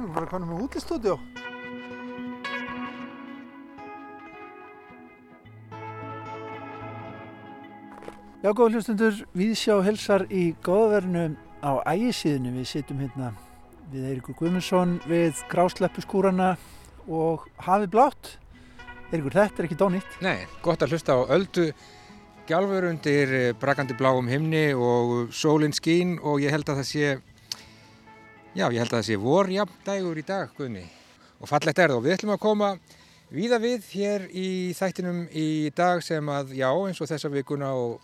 [0.00, 1.18] Við erum bara konum með útistúdjó.
[8.40, 12.54] Já, góða hlustundur, við sjá helsar í góðverðinu á ægisíðinu.
[12.56, 13.34] Við sitjum hérna
[13.92, 16.54] við Eirikur Guðmundsson við grásleppu skúrana
[17.04, 18.30] og hafið blátt.
[19.10, 20.16] Eirikur, þetta er ekki dónýtt.
[20.24, 21.66] Nei, gott að hlusta á öldu
[22.50, 27.10] gjálfur undir eh, brakandi bláum himni og sólinn skín og ég held að það sé,
[28.58, 30.82] já, ég held að það sé vorjafndægur í dag, Guðni.
[31.40, 32.70] Og fallegt er það og við ætlum að koma
[33.30, 38.00] víða við hér í þættinum í dag sem að, já, eins og þessa vikuna og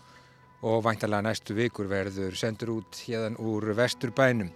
[0.65, 4.49] og væntalega næstu vikur verður sendur út hérðan úr vesturbænum.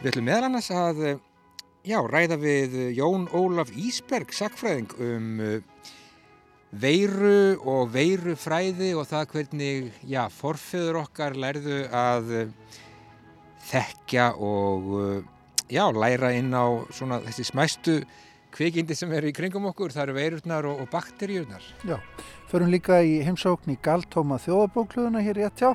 [0.00, 1.02] Við ætlum meðal annars að
[1.86, 5.30] já, ræða við Jón Ólaf Ísberg, sakfræðing um
[6.80, 12.76] veiru og veirufræði og það hvernig já, forfeyður okkar lærðu að uh,
[13.70, 15.18] þekkja og uh,
[15.70, 17.98] já, læra inn á svona þessi smæstu
[18.54, 21.64] kvikindi sem eru í kringum okkur, það eru veirurnar og, og bakteríurnar.
[21.86, 21.98] Já,
[22.50, 25.72] förum líka í heimsókn í galtóma þjóðabókluðuna hér í ett hjá,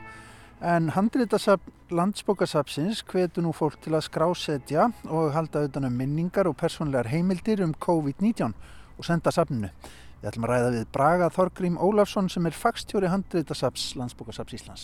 [0.63, 6.57] en handritasafn landsbókasafnsins hvetu nú fólk til að skrásetja og halda utan um minningar og
[6.59, 8.53] persónlegar heimildir um COVID-19
[8.99, 9.71] og senda safninu.
[10.19, 14.81] Við ætlum að ræða við Braga Þorgrím Ólafsson sem er fagstjóri handritasafns landsbókasafns Íslands.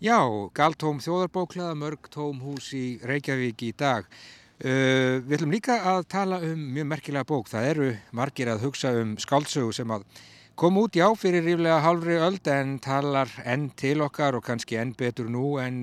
[0.00, 0.16] Já,
[0.56, 4.08] galtóm þjóðarbóklaða mörg tóm hús í Reykjavík í dag.
[4.62, 7.52] Uh, við ætlum líka að tala um mjög merkilega bók.
[7.52, 10.08] Það eru margir að hugsa um skáldsögu sem að
[10.56, 14.96] kom út já fyrir ríflega halvri öld en talar enn til okkar og kannski enn
[14.96, 15.82] betur nú en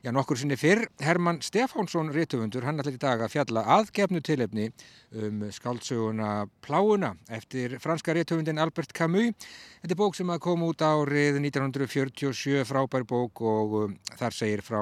[0.00, 0.86] já nokkur sinni fyrr.
[1.00, 4.70] Herman Stefánsson Rítufundur, hann ætlar í dag að fjalla aðgefnu tilefni
[5.12, 9.34] um skáldsöguna Pláuna eftir franska Rítufundin Albert Camus.
[9.82, 14.64] Þetta er bók sem að kom út árið 1947, frábær bók og um, þar segir
[14.64, 14.80] frá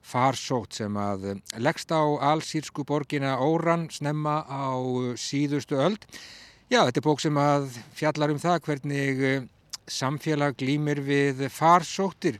[0.00, 2.00] farsótt sem að leggst á
[2.32, 4.76] allsýrsku borgina Óran snemma á
[5.20, 6.04] síðustu öld.
[6.70, 9.24] Já, þetta er bók sem að fjallar um það hvernig
[9.90, 12.38] samfélag glýmir við farsóttir.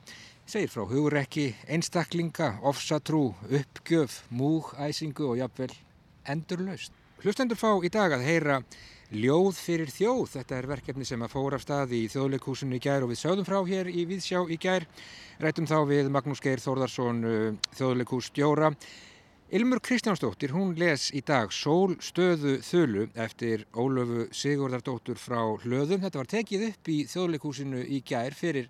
[0.50, 5.70] Segir frá hugrekki, einstaklinga, ofsatrú, uppgjöf, múgæsingu og jafnvel
[6.26, 6.90] endurlaust.
[7.22, 8.56] Hlustendur fá í dag að heyra
[9.14, 10.24] Ljóð fyrir þjóð.
[10.32, 13.46] Þetta er verkefni sem að fóra af stað í þjóðleikúsinu í gær og við sögðum
[13.46, 14.88] frá hér í Víðsjá í gær.
[15.38, 17.22] Rættum þá við Magnús Geir Þórðarsson
[17.78, 18.74] þjóðleikús stjóra.
[19.54, 26.02] Ilmur Kristjánsdóttir, hún les í dag Sól stöðu þölu eftir Ólöfu Sigurdardóttur frá Hlöðum.
[26.02, 28.66] Þetta var tekið upp í þjóðleikúsinu í gær fyrir,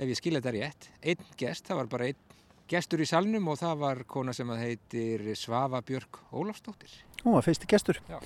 [0.00, 1.66] ef ég skilja þetta rétt, einn gest.
[1.68, 2.38] Það var bara einn
[2.70, 6.96] gestur í salnum og það var kona sem að heitir Svava Björk Ólafsdóttir.
[7.24, 8.00] Hún var fyrsti gestur.
[8.08, 8.20] Já.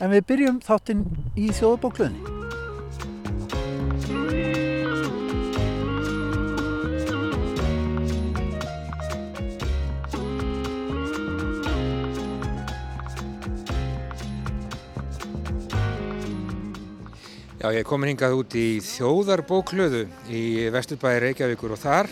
[0.00, 1.06] En við byrjum þáttinn
[1.36, 2.61] í þjóðabókluðinni.
[17.62, 20.00] Já, ég komin hingað út í þjóðarbóklöðu
[20.34, 22.08] í Vesturbæði Reykjavíkur og þar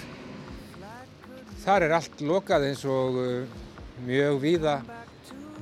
[1.64, 3.56] þar er allt lokað eins og uh,
[4.06, 4.76] mjög víða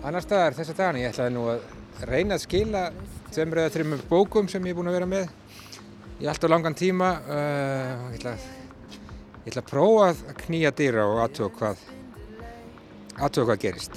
[0.05, 1.01] annar staðar þessa dagana.
[1.01, 1.65] Ég ætlaði nú að
[2.05, 2.83] reyna að skila
[3.31, 5.33] tveimur eða þreimur bókum sem ég er búin að vera með
[6.21, 7.09] í allt og langan tíma.
[7.25, 11.89] Uh, ég, ætla ég ætla að prófa að knýja dýra og aðtöða hvað,
[13.41, 13.97] hvað gerist.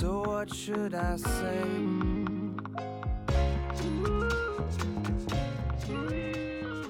[0.00, 1.60] So what should I say?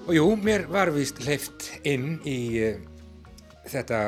[0.07, 2.79] Og jú, mér var vist hleyft inn í uh,
[3.67, 3.99] þetta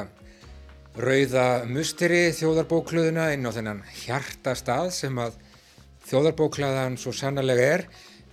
[1.02, 5.34] rauða musteri þjóðarbókluðuna inn á þennan hjartastað sem að
[6.06, 7.86] þjóðarbóklaðan svo sannarlega er.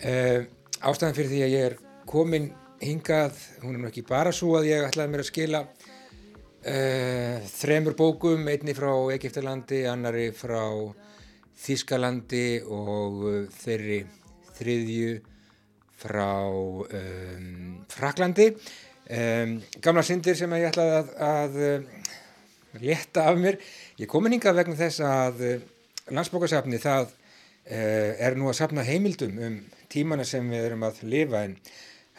[0.06, 0.46] Uh,
[0.86, 4.70] ástæðan fyrir því að ég er komin hingað, hún er nú ekki bara svo að
[4.70, 5.66] ég ætlaði mér að skila
[6.60, 10.66] þremur bókum, einni frá Egiptalandi, annari frá
[11.60, 14.00] Þískalandi og uh, þeirri
[14.56, 15.16] þriðju
[16.00, 18.54] frá um, Fraklandi.
[19.10, 22.14] Um, gamla syndir sem ég ætlaði að, að uh,
[22.80, 23.60] leta af mér.
[24.00, 25.44] Ég komin hingað vegna þess að
[26.16, 29.60] landsbókasafni það uh, er nú að safna heimildum um
[29.92, 31.58] tímana sem við erum að lifa en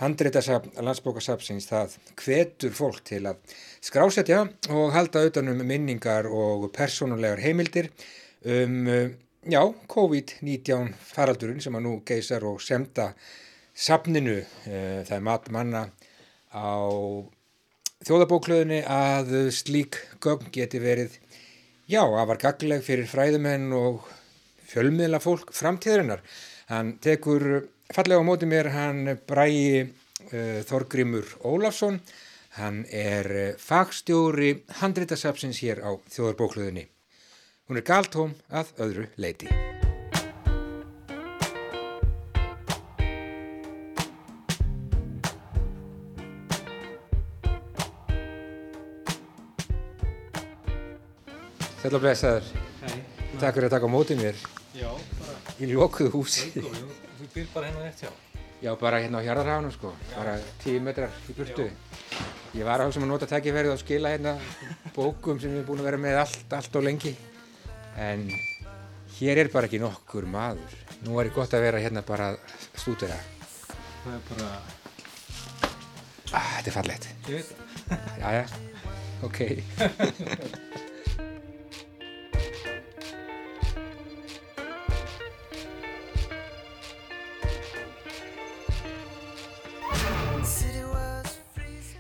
[0.00, 7.90] handreitasafn landsbókasafnsins það hvetur fólk til að skrásetja og halda utanum minningar og persónulegar heimildir
[8.44, 8.88] um
[9.44, 13.12] já, COVID-19 faraldurinn sem að nú geysar og semta
[13.74, 14.40] safninu.
[14.64, 15.84] Það er mat manna
[16.52, 16.76] á
[18.04, 21.16] þjóðabóklöðinni að slík gögn geti verið
[21.90, 24.08] já, afar gagleg fyrir fræðumenn og
[24.70, 26.22] fjölmiðla fólk framtíðarinnar.
[26.70, 32.00] Hann tekur fallega á móti mér, hann bræi uh, Þorgrimur Ólafsson.
[32.58, 36.86] Hann er uh, fagstjóri handritasapsins hér á þjóðarbókluðinni.
[37.70, 39.50] Hún er galtóm að öðru leiti.
[51.80, 52.50] Sæl og blessaður.
[53.40, 54.42] Takk fyrir að taka á mótið mér
[54.76, 56.50] Já, bara, í lokuðu húsi.
[57.20, 58.10] Þú býr bara hérna rétt hjá.
[58.60, 61.70] Já, bara hérna á hjarðarhánu sko, bara tíu metrar í burtu.
[62.56, 64.34] Ég var að hugsa um að nota tækifærið og skila hérna
[64.96, 67.14] bókum sem ég er búin að vera með allt, allt og lengi.
[68.00, 68.26] En
[69.20, 70.74] hér er bara ekki nokkur maður.
[71.06, 73.16] Nú er gott að vera hérna bara að stúdera.
[74.04, 74.50] Það er bara,
[76.30, 77.08] Ah, þetta er fallegt.
[77.26, 77.48] ég veit
[77.88, 78.20] það.
[78.20, 78.44] Jæja,
[79.26, 79.40] ok.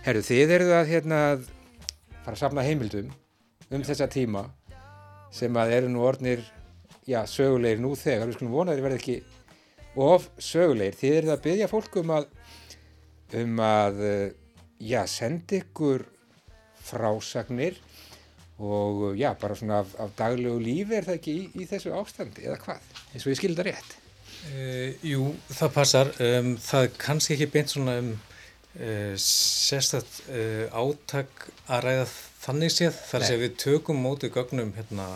[0.00, 1.16] Herru, þið eruð að hérna
[2.24, 3.10] fara að safna heimildum
[3.68, 4.46] um þessa tíma
[5.28, 6.40] sem að eru nú orðnir,
[7.04, 8.30] já, sögulegir nú þegar.
[8.30, 9.16] Við skulum vona að þeir verði ekki
[10.00, 10.96] of sögulegir.
[10.96, 12.30] Þið eruð að byggja fólk um að,
[13.42, 14.00] um að,
[14.80, 16.06] já, senda ykkur
[16.80, 17.76] frásagnir
[18.56, 22.48] og já, bara svona af, af daglegu lífi er það ekki í, í þessu ástandi
[22.48, 22.88] eða hvað?
[23.12, 23.94] Eins og ég skilda rétt.
[24.48, 26.16] Uh, jú, það passar.
[26.24, 28.12] Um, það kannski ekki beint svona um
[28.78, 32.08] sérstætt uh, átak að ræða
[32.40, 32.98] þannig séð.
[33.12, 33.26] Nei.
[33.26, 35.06] segja við tökum mótið gögnum hérna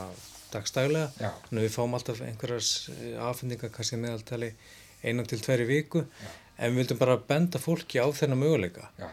[0.53, 1.11] dagstaglega.
[1.19, 2.71] Já, Þannig að við fáum alltaf einhverjar
[3.29, 4.51] afhendingar kannski meðaltali
[5.05, 6.05] einan til tveri viku.
[6.59, 8.91] En við vildum bara benda fólki á þennan möguleika.
[8.99, 9.09] já,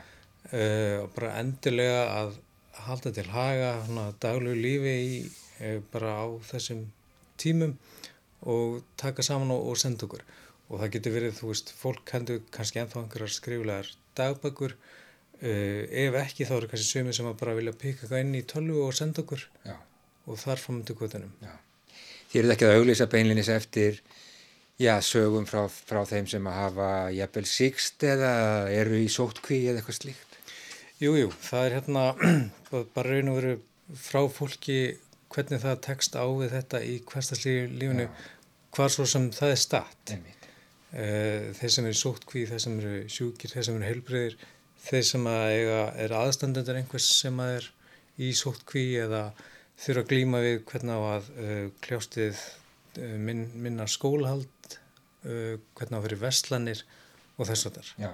[0.51, 2.35] uh, og bara endilega að
[2.81, 5.17] halda til haga svona, daglegu lífi í,
[5.61, 6.87] uh, bara á þessum
[7.41, 7.77] tímum
[8.41, 10.23] og taka saman og, og senda okkur
[10.71, 16.17] og það getur verið, þú veist, fólk hendur kannski ennþá einhverjar skriflegar dagbækur uh, ef
[16.23, 18.95] ekki þá eru kannski sömur sem að bara vilja pika eitthvað inn í tölvu og
[18.97, 19.75] senda okkur já.
[20.27, 21.35] og þar fram til kvötunum
[22.31, 23.97] Þið eruð ekki að auglýsa beinlinis eftir
[24.79, 28.33] já, sögum frá, frá þeim sem að hafa jafnvel síkst eða
[28.71, 30.37] eru í sótkví eða eitthvað slíkt.
[31.01, 32.05] Jú, jú, það er hérna
[32.95, 33.55] bara raun og veru
[33.99, 34.77] frá fólki
[35.31, 38.07] hvernig það tekst á við þetta í hverstarslífinu
[38.75, 40.13] hvar svo sem það er statt.
[40.15, 40.40] Einmitt.
[40.91, 44.33] Eh, Þeir sem eru sóttkví, þeir sem eru sjúkir, þeir sem eru heilbreyðir,
[44.83, 47.67] þeir sem að eiga, er aðstandendur einhvers sem að er
[48.19, 49.21] í sóttkví eða
[49.79, 54.75] þurfa að glíma við hvernig á að uh, kljástið uh, minn, minna skólahald,
[55.23, 56.83] uh, hvernig á að fyrir veslanir
[57.37, 57.95] og þess að þar.
[58.03, 58.11] Já.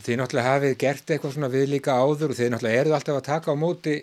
[0.00, 3.26] Þið náttúrulega hafið gert eitthvað svona við líka áður og þið náttúrulega eruð alltaf að
[3.26, 3.96] taka á móti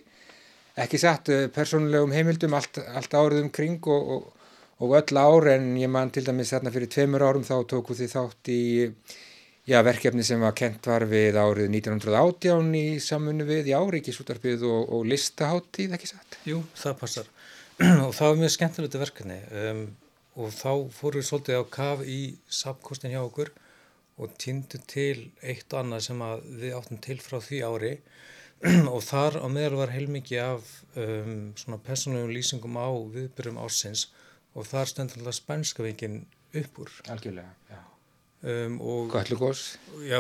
[0.78, 4.28] ekki satt persónulegum heimildum allt, allt árið um kring og, og,
[4.78, 8.12] og öll ár en ég man til dæmis þarna fyrir tveimur árum þá tóku þið
[8.14, 8.64] þátt í
[9.68, 14.92] já, verkefni sem var kent var við árið 1918 í samfunnu við í áríkisútarpið og,
[14.96, 16.38] og listaháttíð ekki satt.
[16.48, 17.32] Jú, það passar.
[18.06, 19.82] og það var mjög skemmtilegt verkefni um,
[20.38, 22.20] og þá fórum við svolítið á kaf í
[22.50, 23.52] sapkostin hjá okkur
[24.18, 26.24] og týndu til eitt og annað sem
[26.62, 27.92] við áttum til frá því ári
[28.94, 34.08] og þar á meðal var heilmikið af um, svona persónulegum lýsingum á viðbyrjum ársins
[34.58, 36.20] og þar stendur alltaf spænska vikin
[36.58, 36.94] upp úr.
[37.14, 37.82] Algjörlega,
[38.42, 40.20] um, og Göllugós, já,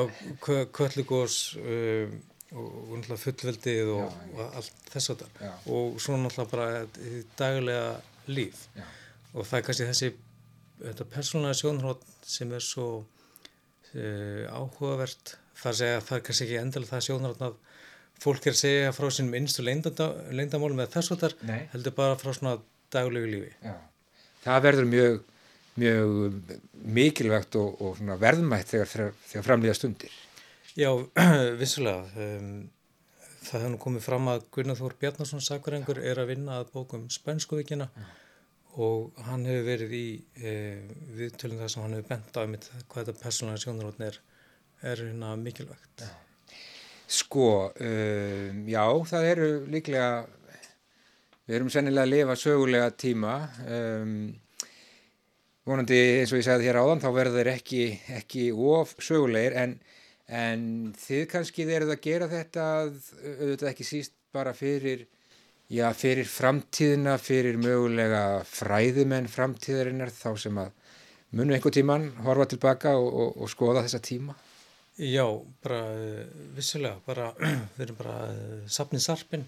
[0.77, 2.17] köllugós um,
[2.51, 5.51] og, náttúrulega fullveldið og, Já, og allt þess að Já.
[5.73, 7.89] og svo náttúrulega bara daglega
[8.27, 8.67] líf.
[8.75, 8.85] Já.
[9.33, 10.11] og það er kannski þessi
[10.81, 15.35] þetta persónulega sjónhrótt sem er svo uh, áhugavert.
[15.57, 17.59] Það að segja að það er kannski ekki endilega það sjónhrótt að
[18.21, 21.59] fólk er að segja frá sínum innstu leyndamálum eða þess að Nei.
[21.73, 22.57] heldur bara frá svona
[22.93, 23.51] daglegu lífi.
[23.61, 23.75] Já,
[24.45, 25.19] það verður mjög,
[25.81, 26.15] mjög
[26.97, 30.17] mikilvægt og, og verðmætt þegar, þegar, framlýða stundir.
[30.77, 30.91] Já,
[31.61, 32.05] vissulega.
[32.17, 32.69] Um,
[33.47, 37.07] það hefur nú komið fram að Gunnar Þór Bjarnarsson sakvarengur er að vinna að bókum
[37.13, 37.89] Spænskuvíkina
[38.77, 40.53] og hann hefur verið í e,
[41.17, 44.19] viðtölum þar sem hann hefur bent á einmitt hvað þetta persónulega sjónarótn er,
[44.85, 46.03] er hérna mikilvægt.
[47.07, 50.09] Sko, um, já, það eru líklega,
[51.47, 53.35] við erum sennilega að lifa sögulega tíma,
[53.71, 54.15] um,
[55.67, 57.83] vonandi eins og ég sagði þér áðan, þá verður þeir ekki,
[58.17, 59.77] ekki of sögulegir, en,
[60.27, 60.65] en
[60.99, 65.05] þið kannski eruð að gera þetta, auðvitað ekki síst bara fyrir,
[65.71, 70.75] já, fyrir framtíðina, fyrir mögulega fræðimenn framtíðarinnar, þá sem að
[71.37, 74.35] munu einhver tíman horfa tilbaka og, og, og skoða þessa tíma.
[74.97, 75.23] Já,
[75.61, 76.27] bara eh,
[76.57, 77.31] vissulega, bara,
[77.77, 79.47] við erum bara uh, safnið sarpin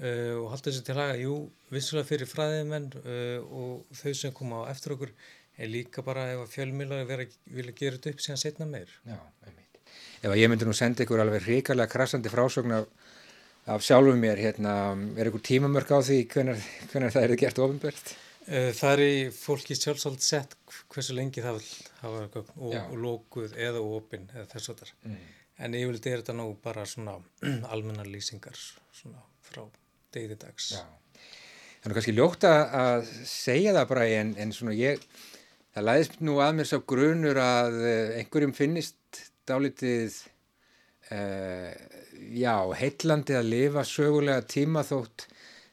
[0.00, 1.36] uh, og haldið þessu til haga, jú,
[1.74, 5.14] vissulega fyrir fræðimenn uh, og þau sem koma á eftir okkur
[5.54, 8.90] er líka bara ef að fjölmiðlar vera, vilja gera þetta upp síðan setna meir.
[9.06, 9.80] Já, einmitt.
[10.24, 12.88] Ef að ég myndi nú senda ykkur alveg hrikalega krassandi frásögn af,
[13.70, 14.74] af sjálfum mér, hérna,
[15.20, 18.14] er ykkur tímamörk á því hvenar það er gert ofinbært?
[18.44, 20.56] Eh, Það er í fólki sjálfsald sett
[20.92, 21.62] hversu lengi það
[22.02, 24.92] hafa og, og lókuð eða opinn eða þess að þar.
[25.06, 25.22] Mm.
[25.64, 27.16] En yfirleitt er þetta nú bara svona
[27.72, 29.64] almennar lýsingar svona frá
[30.14, 30.70] degi til dags.
[30.76, 30.84] Já.
[31.84, 35.02] Nú kannski ljótt að, segja það bara en, en svona ég,
[35.76, 40.16] það læðist nú að mér sá grunur að eh, einhverjum finnist dálítið,
[41.12, 41.68] uh,
[42.32, 45.26] já, heitlandi að lifa sögulega tíma þótt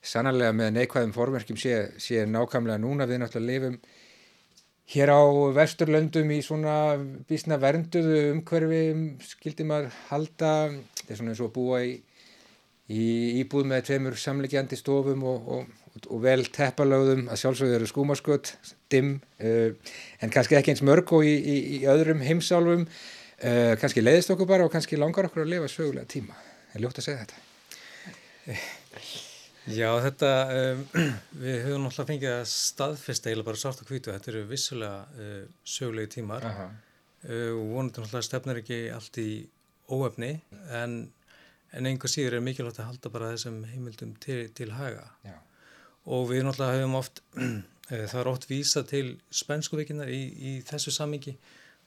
[0.04, 3.80] sannarlega með neikvæðum formerkjum sé, sé nákvæmlega núna við náttúrulega lifum
[4.92, 5.22] hér á
[5.56, 6.76] vesturlöndum í svona
[7.30, 8.84] bísna vernduðu umhverfi
[9.30, 10.54] skildi maður halda,
[10.98, 11.94] þetta er svona eins og að búa í
[12.92, 13.06] í
[13.42, 18.54] íbúð með tveimur samleikjandi stofum og, og, og vel teppalögðum að sjálfsögðu eru skúmaskot,
[18.92, 24.04] dimm, uh, en kannski ekki eins mörg og í, í, í öðrum heimsálfum, uh, kannski
[24.04, 26.38] leiðist okkur bara og kannski langar okkur að lifa sögulega tíma.
[26.76, 27.42] Er ljótt að segja þetta?
[29.72, 30.86] Já, þetta, um,
[31.44, 34.14] við höfum náttúrulega fengið að staðfesta eiginlega bara sátt og hvítu.
[34.16, 36.48] Þetta eru vissulega uh, sögulegi tímar
[37.22, 39.32] og vonandi náttúrulega stefnir ekki allt í
[39.92, 40.32] óefni
[40.74, 40.96] en,
[41.72, 45.06] en einhver síður er mikilvægt að halda bara þessum heimildum til, til haga.
[45.28, 45.38] Já.
[46.12, 47.22] Og við náttúrulega höfum oft,
[47.92, 51.38] eh, það er oft vísa til spenskuvikinnar í, í þessu samingi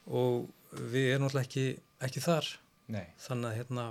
[0.07, 1.67] og við erum náttúrulega ekki,
[2.07, 2.49] ekki þar.
[2.95, 3.05] Nei.
[3.21, 3.85] Þannig að hérna,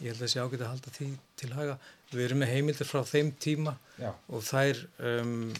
[0.00, 1.76] ég held að þessi ágæti að halda því til haga.
[2.14, 4.10] Við erum með heimildir frá þeim tíma Já.
[4.30, 4.80] og þær,
[5.10, 5.50] um,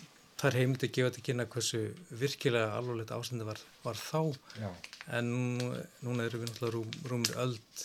[0.41, 1.83] þær heimildir gefa til kynna hversu
[2.15, 4.21] virkilega alvarlegt ástandi var, var þá
[4.61, 4.71] Já.
[5.19, 5.73] en nú,
[6.07, 7.85] núna erum við náttúrulega rúm, rúmur öld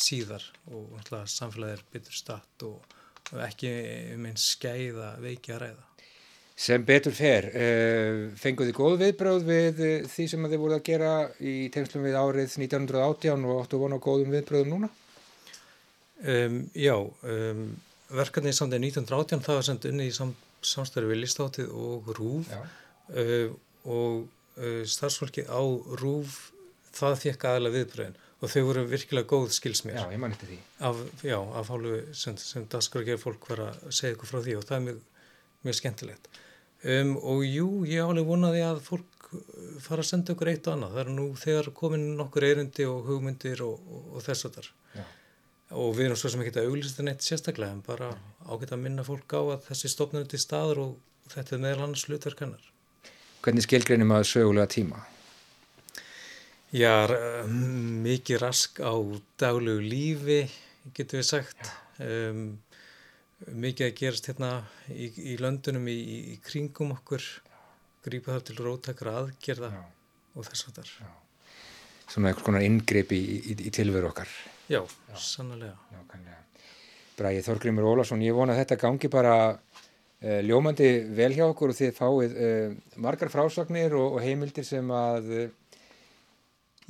[0.00, 2.96] síðar og náttúrulega samfélagið er betur statt og,
[3.32, 3.72] og ekki
[4.14, 5.86] um einn skæða veiki að ræða.
[6.56, 10.86] Sem betur fer, uh, fenguð þið góð viðbröð við uh, því sem þið voruð að
[10.86, 14.88] gera í tengslum við árið 1918 og áttu vona góðum viðbröðum núna?
[16.24, 17.66] Um, já, um,
[18.08, 20.32] verkefnið samt er 1918, það var sendt unni í sam,
[20.64, 22.62] samstæri við listáttið og rúf Já.
[23.12, 23.52] uh,
[23.84, 24.24] og
[24.88, 25.60] starfsfólki á
[26.00, 26.38] rúf
[26.96, 30.58] það fekk aðalega viðbröðin og þau voru virkilega góð skilsmér Já, ég man eftir því.
[30.88, 34.66] af, já, af hálfu sem, sem gera fólk var að segja ykkur frá því og
[34.68, 34.98] það er mjög,
[35.64, 36.28] mjög skemmtilegt
[36.84, 39.40] um, og jú, ég álega vonaði að fólk uh,
[39.80, 43.08] fara að senda ykkur eitt og annað það er nú þegar komin nokkur erindi og
[43.08, 45.04] hugmyndir og, og, og þess að þar Já.
[45.80, 48.12] og við erum svo sem ekki að auglýsta neitt sérstaklega en bara
[48.44, 50.96] ágætt að minna fólk á að þessi stofnur er til staður og
[51.32, 52.72] þetta er meðal annars hlutverkannar
[53.46, 55.04] Hvernig skilgreinum að sögulega tíma?
[56.74, 58.90] Já, r- mikið rask á
[59.38, 60.40] daglegu lífi,
[60.96, 61.68] getur við sagt.
[62.02, 62.58] Um,
[63.52, 64.50] mikið að gerast hérna
[64.90, 65.94] í, í löndunum í,
[66.32, 67.22] í, kringum okkur,
[68.06, 69.84] grípa það til róttakra aðgerða Já.
[70.34, 70.90] og þess að þar.
[72.06, 73.22] Svona einhvers konar inngrip í,
[73.54, 74.30] í, tilveru okkar.
[74.70, 74.80] Já,
[75.14, 75.76] sannlega.
[75.94, 76.40] Nákvæmlega.
[77.16, 81.78] Bræði Þorgrimur Ólafsson, ég vona að þetta gangi bara uh, ljómandi vel hjá okkur og
[81.78, 82.74] þið fáið uh,
[83.06, 85.46] margar frásagnir og, og heimildir sem að uh,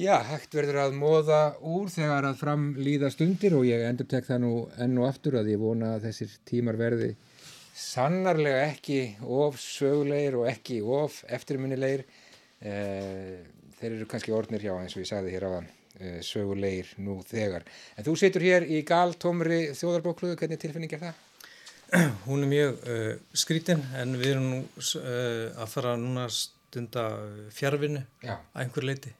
[0.00, 4.28] já, hægt verður að móða úr þegar að fram líða stundir og ég endur tek
[4.28, 7.14] það nú enn og aftur að ég vona að þessir tímar verði
[7.76, 12.06] sannarlega ekki of sögulegir og ekki of eftirminnilegir.
[12.56, 13.36] Uh,
[13.76, 17.66] þeir eru kannski orðnir hjá eins og ég sagði hér áðan uh, sögulegir nú þegar.
[17.96, 21.22] En þú situr hér í galtómri þjóðarbókluðu, hvernig tilfinning er það?
[22.26, 27.06] Hún er mjög uh, skrítin en við erum nú uh, að fara núna stunda
[27.54, 28.38] fjárvinnu Já.
[28.40, 29.12] að einhver leiti.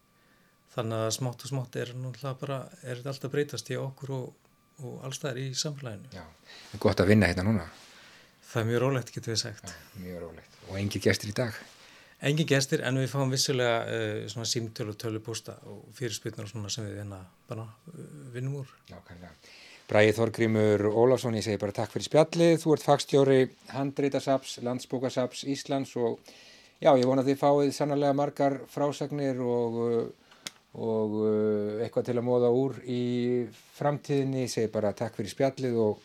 [0.77, 1.95] Þannig að smátt og smátt er
[2.41, 4.51] bara, er þetta alltaf breytast í okkur og,
[4.85, 6.11] og allstaðar í samfélaginu.
[6.13, 6.27] Já.
[6.83, 7.71] Gott að vinna hérna núna.
[8.51, 9.73] Það er mjög rólegt, getur við sagt.
[10.03, 10.61] Mjög rólegt.
[10.69, 11.57] Og engi gestir í dag.
[12.25, 16.71] Engin gestir, en við fáum vissulega uh, svona símtölu og tölupósta og fyrirspilnur og svona
[16.73, 17.19] sem við hérna
[17.49, 18.71] bara uh, vinnum úr.
[18.89, 19.35] Nákvæmlega.
[19.87, 22.55] Bræði Þorgrímur Ólafsson, ég segi bara takk fyrir spjallið.
[22.63, 23.43] Þú ert fagstjóri
[23.75, 26.17] handreitasaps, landsbókasaps Íslands og
[26.81, 30.26] já, ég vona að þið fáið sannarlega margar frásagnir og, uh,
[30.77, 33.03] og uh, eitthvað til að móða úr í
[33.79, 34.45] framtíðinni.
[34.45, 36.05] Ég segi bara takk fyrir spjallið og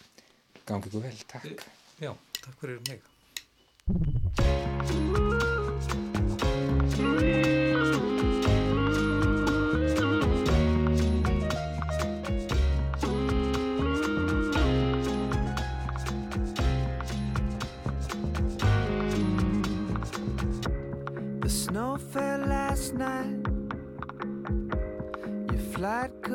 [0.68, 1.18] gangi ykkur vel.
[1.28, 1.66] Takk.
[2.00, 3.02] Já, takk fyrir mig.
[21.42, 23.31] The snow fell last night.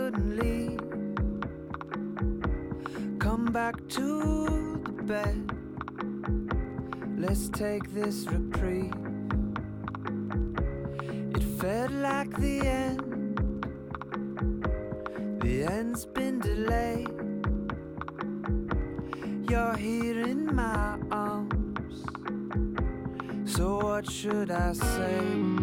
[0.07, 0.79] Couldn't leave.
[3.19, 5.51] Come back to the bed.
[7.19, 8.95] Let's take this reprieve.
[11.35, 13.03] It felt like the end.
[15.41, 17.11] The end's been delayed?
[19.51, 22.05] You're here in my arms.
[23.45, 25.56] So what should I say?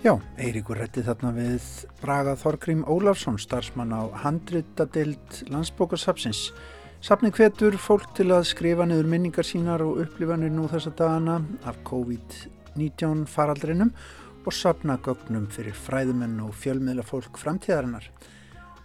[0.00, 1.64] Já, Eiríkur rætti þarna við
[2.00, 6.54] Braga Þorgrím Ólafsson, starfsmann á handritadild landsbókarsapsins.
[7.04, 11.34] Sapnið hvetur fólk til að skrifa niður minningar sínar og upplifanir nú þessa dagana
[11.68, 13.92] af COVID-19 faraldrinum
[14.46, 18.08] og sapna gögnum fyrir fræðumenn og fjölmiðla fólk framtíðarinnar.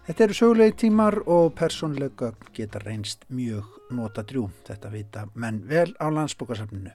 [0.05, 4.43] Þetta eru sögulegi tímar og persónlega geta reynst mjög nota drjú.
[4.67, 6.91] Þetta vita menn vel á landsbókarsapninu.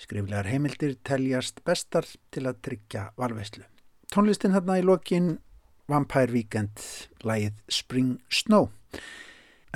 [0.00, 3.66] Skriflegar heimildir teljast bestar til að tryggja valveislu.
[4.08, 5.34] Tónlistin hérna í lokin
[5.92, 6.80] Vampire Weekend,
[7.20, 8.70] lægið Spring Snow.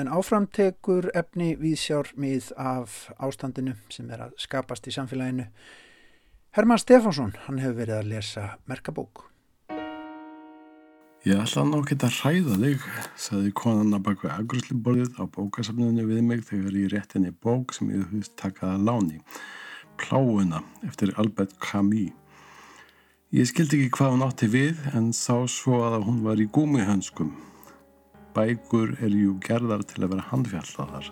[0.01, 5.51] En áframtekur efni viðsjár mið af ástandinu sem er að skapast í samfélaginu.
[6.57, 9.29] Herman Stefánsson, hann hefur verið að lesa merkabók.
[11.26, 12.85] Ég ætla nú ekki að hræða þig,
[13.18, 17.90] saði konan að baka agrusliborðið á bókasafninu við mig þegar ég rétt henni bók sem
[17.90, 19.18] ég hufist takaða láni.
[19.98, 22.14] Pláuna eftir Albert Camus.
[23.35, 27.35] Ég skildi ekki hvað hún átti við en sá svo að hún var í gúmihönskum.
[28.38, 31.11] Bækur er jú gerðar til að vera handfjallaðar.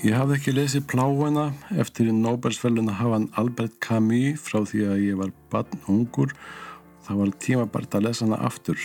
[0.00, 1.42] Ég hafði ekki lesið pláuna
[1.82, 6.32] eftir Nobelsfelluna hafan Albert Camus frá því að ég var barn ungur.
[7.04, 8.80] Það var tímabært að lesa hana aftur.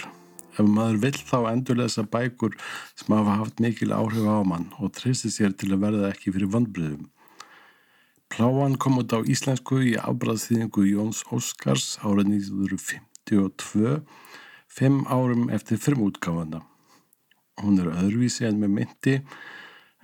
[0.59, 2.59] Ef maður vill þá endurlesa bækur
[2.99, 6.51] sem hafa haft mikil áhrif á mann og treysti sér til að verða ekki fyrir
[6.51, 7.07] vandbriðum.
[8.27, 14.01] Pláan kom út á íslensku í afbræðsþýðingu Jóns Óskars árið 1952,
[14.67, 16.65] fimm árum eftir firmútgáfana.
[17.63, 19.21] Hún er öðruvísi en með myndi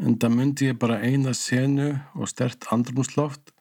[0.02, 3.54] en það myndi ég bara eina senu og stert andrumsloft.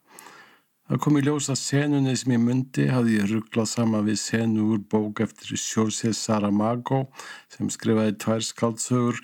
[0.90, 4.64] Það kom í ljós að senunni sem ég myndi hafði ég rugglað sama við senu
[4.74, 7.04] úr bók eftir José Saramago
[7.52, 9.20] sem skrifaði tvær skaldsögur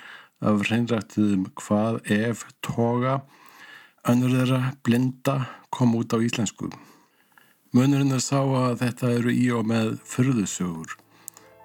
[0.47, 3.23] af reynrættuðum hvað ef toga.
[4.07, 5.41] Önnur þeirra blinda
[5.75, 6.71] kom út á íslensku.
[7.75, 10.95] Munurinn er sá að þetta eru í og með fyrðusögur.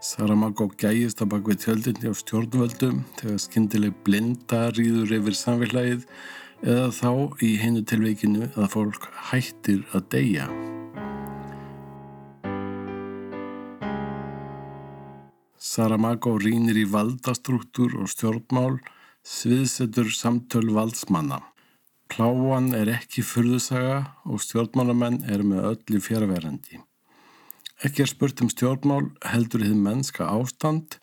[0.01, 6.07] Saramago gæjist að bak við tjöldinni á stjórnvöldum þegar skyndileg blinda rýður yfir samfélagið
[6.65, 7.11] eða þá
[7.45, 10.49] í hennu tilveikinu að fólk hættir að deyja.
[15.61, 18.81] Saramago rínir í valdastruktúr og stjórnmál,
[19.21, 21.43] sviðsetur samtöl valdsmanna.
[22.09, 26.81] Pláan er ekki fyrðusaga og stjórnmálamenn er með öllu fjaraverandi.
[27.81, 30.99] Ekki er spurt um stjórnmál heldur þið mennska ástand,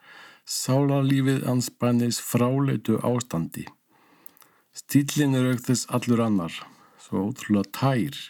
[0.46, 3.64] sálarlífið anspænis fráleitu ástandi.
[4.70, 6.54] Stílinn er aukþess allur annar,
[7.02, 8.20] svo ótrúlega tær,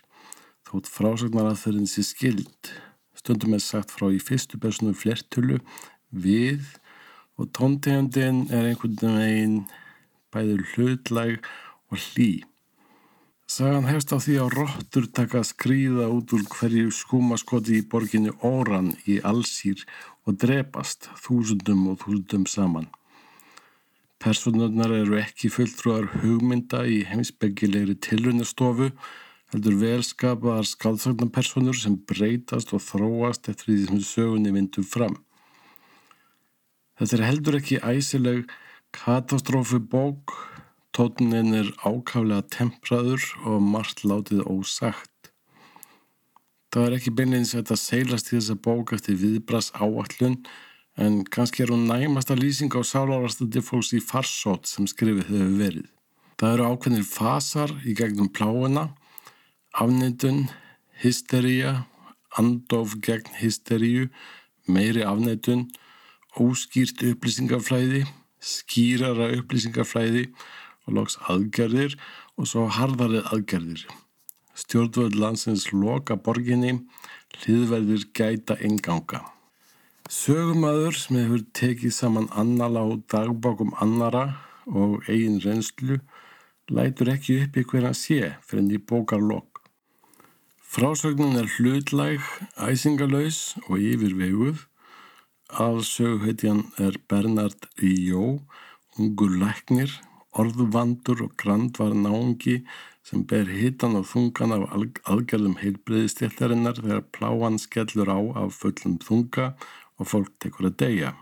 [0.65, 2.73] þótt frásagnar að þeirrin sé skild.
[3.19, 5.61] Stundum er sagt frá í fyrstu personu flertölu,
[6.09, 6.65] við
[7.37, 9.59] og tóntegundin er einhvern veginn
[10.33, 11.45] bæður hlutlæg
[11.93, 12.31] og hlý.
[13.49, 18.91] Sagan hefst á því að róttur taka skrýða út úr hverju skúmaskoti í borginni Óran
[19.09, 19.87] í Allsýr
[20.29, 22.91] og drepast þúsundum og þúsundum saman.
[24.21, 28.91] Personurnar eru ekki fulltrúar hugmynda í heimsbyggilegri tilrunarstofu,
[29.55, 35.17] heldur velskapaðar skáldsagnapersonur sem breytast og þróast eftir því sem sögunni vindur fram.
[37.01, 38.45] Þetta er heldur ekki æsileg
[38.93, 40.37] katastrófu bók,
[40.97, 45.33] Tótunin er ákaflega tempraður og margt látið ósagt.
[46.73, 50.41] Það er ekki beinleins að þetta seilast í þessa bók eftir viðbras áallun
[50.99, 55.87] en kannski er hún næmasta lýsing á sálárastandi fólks í farsót sem skrifið hefur verið.
[56.39, 58.89] Það eru ákveðnir fasar í gegnum pláuna,
[59.75, 60.45] afneitun,
[61.03, 61.87] hystería,
[62.39, 64.09] andof gegn hysteríu,
[64.69, 65.67] meiri afneitun,
[66.39, 68.05] óskýrt upplýsingaflæði,
[68.39, 70.47] skýrara upplýsingaflæði og
[70.95, 71.97] loks aðgerðir
[72.39, 73.87] og svo harðarið aðgerðir.
[74.59, 76.81] Stjórnvöld landsins loka borginni,
[77.39, 79.23] hliðverðir gæta enganga.
[80.09, 85.99] Sögumadur sem hefur tekið saman annala og dagbákum annara og eigin reynslu
[86.73, 89.61] lætur ekki upp í hverja sé fyrir enn í bókarlokk.
[90.69, 92.25] Frásögnin er hlutlæg,
[92.61, 94.67] æsingalauðs og yfirveguð.
[95.49, 98.43] Allsöguheitjan er Bernard Ríó,
[98.99, 99.95] ungur læknir
[100.39, 102.61] orðvandur og grandvar náungi
[103.09, 104.65] sem ber hitan og þungan af
[105.09, 109.55] aðgerðum heilbreyðistjættarinnar þegar pláan skellur á af fullum þunga
[109.99, 111.15] og fólk tekur að deyja.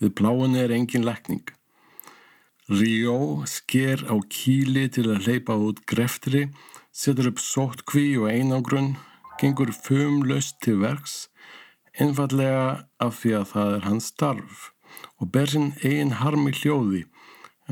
[0.00, 1.44] Við pláunni er engin lekning.
[2.70, 6.46] Ríó sker á kíli til að hleypa út greftri,
[6.94, 8.94] setur upp sóttkví og einangrunn,
[9.40, 11.26] gengur fumlaust til verks,
[12.00, 14.70] einfallega af því að það er hans starf
[15.20, 17.04] og ber sinn eigin harmi hljóði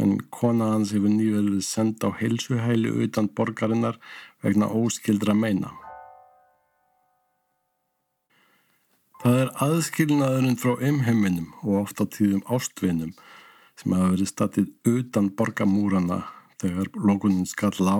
[0.00, 3.98] en kona hans hefur nýverðið senda á heilsuhæli utan borgarinnar
[4.44, 5.72] vegna óskildra meina.
[9.22, 13.12] Það er aðskilnaðurinn frá umheiminum og oft á tíðum ástvinum
[13.78, 16.24] sem hafa verið statið utan borgamúrana
[16.62, 17.98] þegar lókunin skall á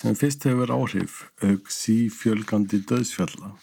[0.00, 3.54] sem fyrst hefur áhrif auk sífjölgandi döðsfjalla.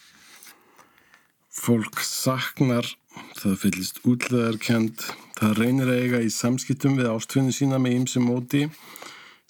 [1.52, 2.86] Fólk saknar,
[3.36, 5.04] það fyllist útleðarkend,
[5.42, 8.62] það reynir að eiga í samskiptum við ástfinu sína með ýmsum móti,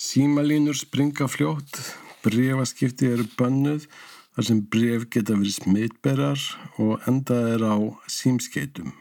[0.00, 1.76] símalínur springa fljótt,
[2.24, 3.85] brefaskipti eru bönnuð,
[4.33, 6.44] þar sem bref geta verið smitberar
[6.81, 7.76] og endað er á
[8.09, 8.94] símskeitum.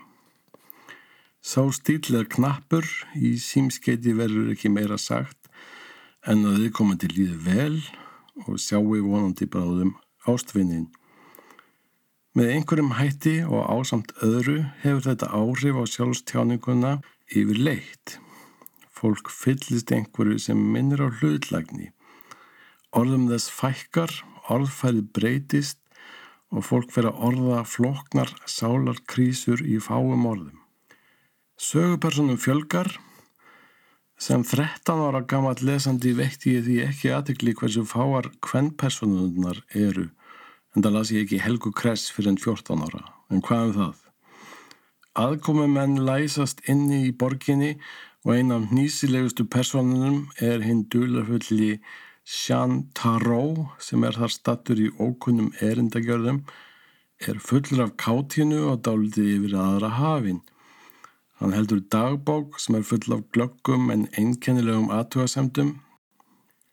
[1.42, 5.48] Sá stíl er knappur, í símskeiti verður ekki meira sagt
[6.28, 7.78] en að þið koma til líði vel
[8.50, 9.96] og sjáu vonandi bráðum
[10.28, 10.90] ástfinnin.
[12.32, 16.92] Með einhverjum hætti og ásamt öðru hefur þetta áhrif á sjálfstjáninguna
[17.28, 18.14] yfir leitt.
[18.88, 21.90] Fólk fyllist einhverju sem minnir á hlutlagni.
[22.96, 24.14] Orðum þess fækkar,
[24.48, 25.82] orðfæði breytist
[26.56, 30.64] og fólk fyrir að orða floknar sálarkrísur í fáum orðum.
[31.60, 32.94] Sögupersonum fjölgar
[34.16, 40.08] sem 13 ára gammal lesandi vekti ég því ekki aðtikli hversu fáar hvernpersonunar eru
[40.76, 43.04] en það las ég ekki Helgu Kress fyrir enn 14 ára.
[43.32, 44.00] En hvað um það?
[45.22, 47.74] Aðkomi menn læsast inni í borginni
[48.24, 51.82] og eina af nýsilegustu personunum er hinn dulafulli
[52.24, 56.44] Jean Tarot sem er þar stattur í ókunnum erindagjörðum,
[57.28, 60.40] er fullur af kátinu og dálitið yfir aðra hafinn.
[61.42, 65.80] Hann heldur dagbók sem er full af glöggum en einkennilegum aðtugasemdum.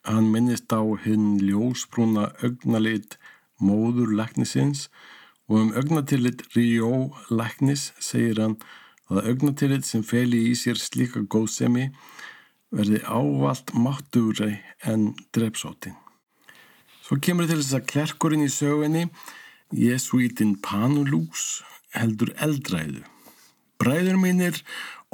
[0.04, 3.16] Hann minnist á hinn ljósbrúna augnalit
[3.62, 4.88] móður læknisins
[5.48, 8.58] og um augnatillit Ríó læknis segir hann
[9.08, 11.88] að augnatillit sem feli í sér slíka góðsemi
[12.74, 15.96] verði ávalt máttúrei en drepsótin.
[17.00, 19.06] Svo kemur til þess að klerkurinn í sögunni,
[19.72, 21.62] Jesuítin Panulús,
[21.96, 23.00] heldur eldræðu.
[23.80, 24.60] Bræður mínir,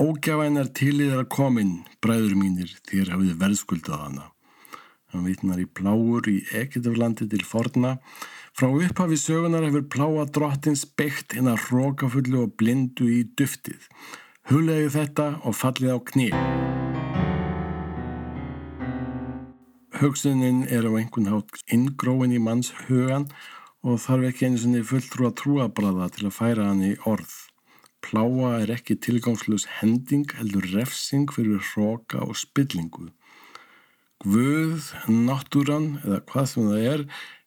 [0.00, 4.33] ógjavænar tilíðar að komin, bræður mínir, þér hafið verðskuldað hana.
[5.14, 7.92] Hann vitnar í pláur í Egitaflandi til forna.
[8.58, 13.86] Frá upphafi sögunar hefur pláa drottins beitt hinn að rókafullu og blindu í duftið.
[14.50, 16.34] Hulegu þetta og fallið á knið.
[20.02, 23.30] Hugsunin er á einhvern hátt inngróin í manns hugan
[23.86, 27.36] og þarf ekki einu svonni fulltrú að trúabraða til að færa hann í orð.
[28.02, 33.12] Pláa er ekki tilgangslus hending heldur refsing fyrir hróka og spillingu.
[34.22, 37.02] Guð, náttúran eða hvað sem það er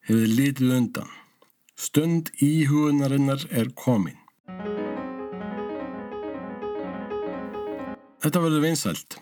[0.10, 1.13] hefur litið undan.
[1.80, 4.17] Stund íhugunarinnar er komin.
[8.21, 9.17] Þetta verður vinsælt.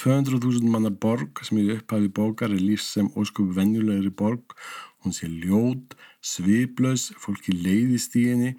[0.00, 4.56] 200.000 manna borg sem í upphafi bókar er lífs sem óskup venjulegri borg.
[5.04, 8.54] Hún sé ljót, sviplaus, fólki leiðist í henni.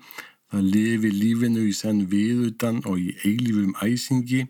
[0.52, 4.46] Það lifi lífinu í senn viðutan og í eilífum æsingi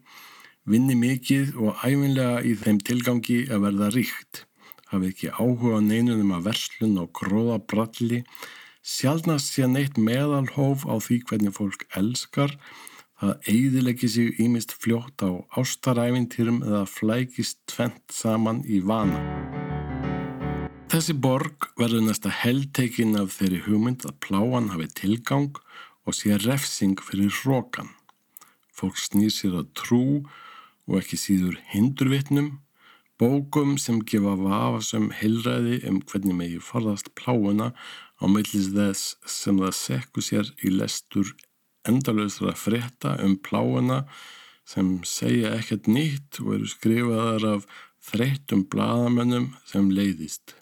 [0.69, 4.45] vinni mikið og æfinlega í þeim tilgangi að verða ríkt,
[4.91, 8.23] hafi ekki áhuga neinunum að verslun og gróða bralli,
[8.81, 12.57] sjálfnast sé neitt meðalhóf á því hvernig fólk elskar,
[13.21, 19.19] Það eidileggi sig ímist fljótt á ástaræfintýrum eða flækist tvent saman í vana.
[20.89, 25.53] Þessi borg verður næsta heldtekinn af þeirri hugmynd að pláan hafi tilgang
[26.09, 27.93] og sé refsing fyrir hrókan.
[28.73, 30.01] Fólk snýr sér að trú
[30.91, 32.57] og ekki síður hindurvitnum,
[33.21, 37.71] bókum sem gefa vafasum heilræði um hvernig megi forðast pláuna
[38.19, 41.31] á meillis þess sem það sekku sér í lestur
[41.87, 44.03] endalöðsra frétta um pláuna
[44.67, 47.69] sem segja ekkert nýtt og eru skrifaðar af
[48.11, 50.55] þreyttum bladamönnum sem leiðist.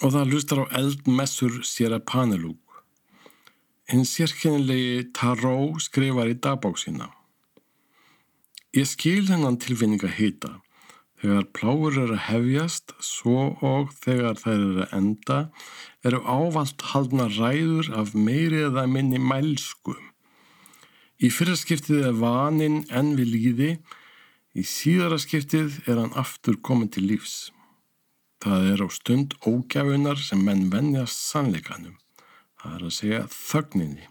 [0.00, 2.82] Og það lustar á eldmessur sér að panelúk.
[3.90, 7.10] Hinn sérkennilegi Taró skrifar í dagbóksina.
[8.70, 10.48] Ég skil hennan tilfinning að hýta.
[11.20, 15.38] Þegar pláur eru að hefjast, svo og þegar þær eru að enda,
[16.06, 19.96] eru ávalt haldna ræður af meiri eða minni mælsku.
[21.18, 23.72] Í fyrra skiptið er vanin enn við líði,
[24.54, 27.50] í síðara skiptið er hann aftur komin til lífs.
[28.40, 31.98] Það er á stund ógjafunar sem menn vennjast sannleikanum.
[32.62, 34.08] Það er að segja þögninni.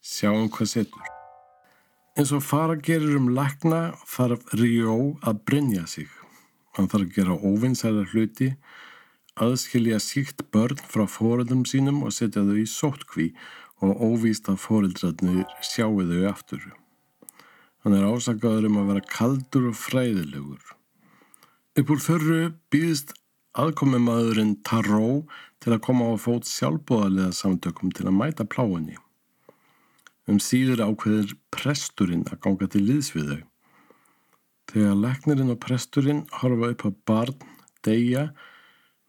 [0.00, 1.17] Sjáum hvað setur.
[2.18, 6.08] Eins og fara gerir um lakna þarf Ríó að brinja sig.
[6.74, 8.48] Hann þarf að gera óvinnsæðar hluti,
[9.38, 13.28] aðskilja síkt börn frá fóreldum sínum og setja þau í sótkví
[13.86, 16.66] og óvíst að fóreldrarnir sjáu þau aftur.
[17.86, 20.74] Hann er ásakaður um að vera kaldur og fræðilegur.
[21.78, 23.14] Upp úr þörru býðist
[23.54, 25.20] aðkomimaðurinn Taró
[25.62, 28.98] til að koma á fót sjálfbóðarlega samtökum til að mæta pláinni.
[30.28, 33.42] Um síður ákveðir presturinn að ganga til liðs við þau.
[34.68, 37.38] Þegar leknirinn og presturinn horfa upp á barn,
[37.86, 38.26] deyja,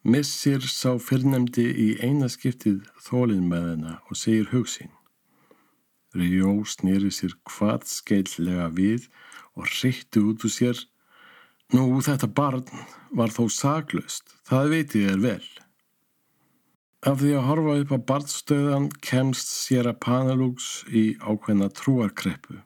[0.07, 4.93] missir sá fyrrnemdi í eina skiptið þólinn með hennar og segir hugsin.
[6.15, 9.09] Ríó snýri sér hvað skeillega við
[9.59, 10.79] og reytti út úr sér.
[11.75, 12.63] Nú þetta barn
[13.11, 15.49] var þó saglust, það veitir þér vel.
[16.99, 22.57] Af því að horfa upp á barnstöðan kemst sér að Panelúks í ákveðna trúarkreppu.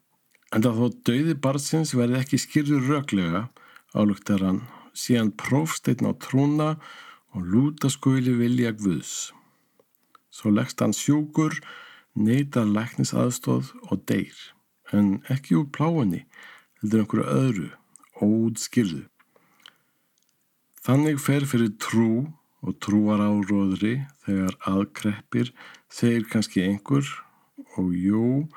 [0.49, 3.43] En það þó döiði barnsins verði ekki skýrður röglega,
[3.93, 4.63] álugtar hann,
[4.97, 6.71] síðan prófsteitn á trúna
[7.37, 9.29] og lúta skuli vilja Guðs.
[10.33, 11.59] Svo leggst hann sjúkur,
[12.17, 14.33] neytar læknis aðstóð og deyr,
[14.89, 16.25] en ekki úr pláinni,
[16.81, 17.71] heldur einhverju öðru,
[18.17, 19.05] ód skilðu.
[20.81, 25.51] Þannig fer fyrir trú og trúar áróðri þegar aðkreppir
[25.91, 27.07] segir kannski einhver
[27.77, 28.47] og jú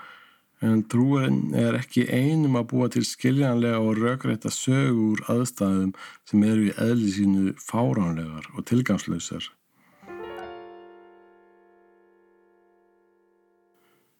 [0.65, 5.93] en trúin er ekki einum að búa til skiljanlega og raugrætta sögu úr aðstæðum
[6.29, 9.51] sem eru í eðli sínu fáránlegar og tilgangslausar.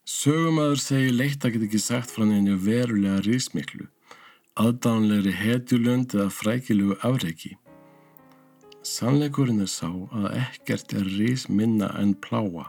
[0.07, 3.89] Sögumæður segir leitt að geta ekki sagt frá neina verulega rísmiklu,
[4.59, 7.57] aðdánlegri hetjulönd eða frækilugu afreiki.
[8.87, 12.69] Sannleikurinn er sá að ekkert er rís minna en pláa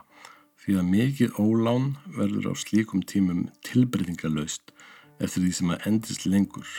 [0.58, 1.84] því að mikið ólán
[2.16, 4.72] verður á slíkum tímum tilbreytingalöst
[5.22, 6.72] eftir því sem að endist lengur.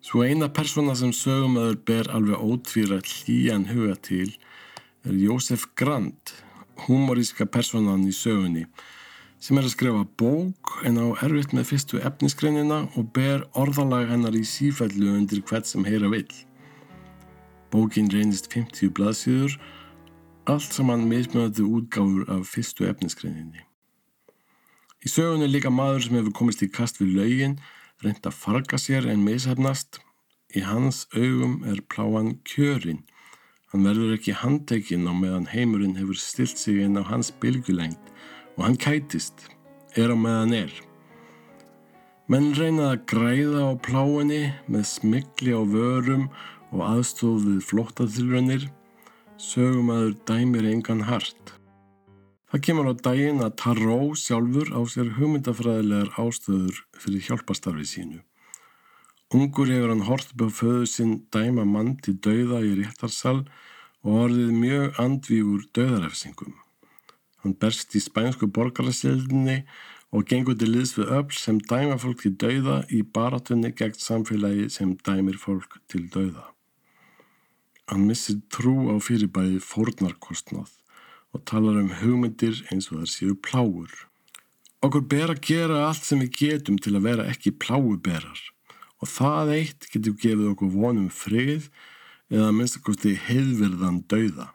[0.00, 4.32] Svo eina persóna sem sögumöður ber alveg ótvíra hlýjan huga til
[5.04, 6.32] er Jósef Grand,
[6.88, 8.64] humoríska persónan í sögunni
[9.44, 14.40] sem er að skrifa bók en á erfitt með fyrstu efnisgreinina og ber orðalag hennar
[14.40, 16.30] í sífællu undir hvert sem heyra vill.
[17.70, 19.56] Bókin reynist 50 blaðsíður,
[20.46, 23.64] allt saman meðsmjöðu útgáfur af fyrstu efniskreininni.
[25.02, 27.58] Í sögunni líka maður sem hefur komist í kast við laugin,
[28.02, 30.00] reynd að farga sér en meðsefnast.
[30.54, 33.02] Í hans augum er pláan kjörin.
[33.72, 38.12] Hann verður ekki handtekinn á meðan heimurinn hefur stilt sig inn á hans bylgulengt
[38.56, 39.50] og hann kætist,
[39.98, 40.72] er á meðan er.
[42.30, 48.64] Menn reynað að græða á pláinni með smikli á vörum og aðstóð við flóttatilrönir,
[49.38, 51.52] sögumæður dæmir engan hart.
[52.50, 58.20] Það kemur á daginn að Taró sjálfur á sér hugmyndafræðilegar ástöður fyrir hjálpastarfi sínu.
[59.34, 63.40] Ungur hefur hann hort upp á föðu sinn dæma mann til dauða í réttarsal
[64.06, 66.54] og orðið mjög andvígur dauðarefsingum.
[67.42, 69.64] Hann berst í spænsku borgarasildinni
[70.14, 74.70] og gengur til liðs við öll sem dæma fólk til dauða í baratunni gegn samfélagi
[74.72, 76.55] sem dæmir fólk til dauða.
[77.86, 80.72] Hann missir trú á fyrirbæði fórnarkostnað
[81.34, 83.92] og talar um hugmyndir eins og þar séu pláur.
[84.82, 88.42] Okkur ber að gera allt sem við getum til að vera ekki pláuberar
[89.02, 91.68] og það eitt getur gefið okkur vonum frið
[92.32, 94.50] eða minnstakosti heiðverðan dauða.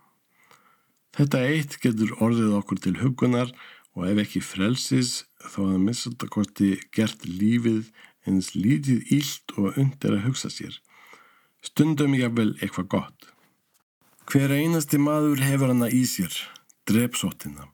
[1.15, 3.51] Þetta eitt getur orðið okkur til hugunar
[3.95, 7.91] og ef ekki frelsis þó að minnstakosti gert lífið
[8.27, 10.75] eins lítið ílt og undir að hugsa sér.
[11.61, 13.27] Stundum ég vel eitthvað gott.
[14.25, 16.33] Hver einasti maður hefur hana í sér,
[16.89, 17.67] drepsóttina